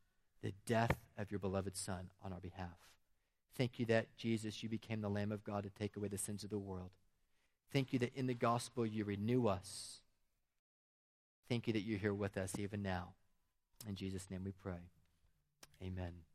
the 0.42 0.54
death 0.66 0.98
of 1.18 1.30
your 1.30 1.40
beloved 1.40 1.78
Son 1.78 2.10
on 2.24 2.34
our 2.34 2.40
behalf. 2.40 2.78
Thank 3.56 3.80
you 3.80 3.86
that, 3.88 4.16
Jesus, 4.18 4.64
you 4.64 4.70
became 4.70 5.02
the 5.02 5.10
Lamb 5.10 5.32
of 5.32 5.44
God 5.44 5.64
to 5.64 5.70
take 5.70 5.96
away 5.96 6.08
the 6.08 6.18
sins 6.18 6.44
of 6.44 6.50
the 6.50 6.58
world. 6.58 6.90
Thank 7.72 7.94
you 7.94 8.00
that 8.00 8.16
in 8.16 8.28
the 8.28 8.34
gospel 8.34 8.86
you 8.86 9.06
renew 9.06 9.48
us. 9.48 10.00
Thank 11.48 11.68
you 11.68 11.74
that 11.74 11.82
you're 11.82 12.00
here 12.00 12.14
with 12.14 12.38
us 12.38 12.54
even 12.58 12.82
now. 12.82 13.10
In 13.88 13.96
Jesus' 13.96 14.30
name 14.30 14.44
we 14.44 14.52
pray. 14.52 14.90
Amen. 15.84 16.31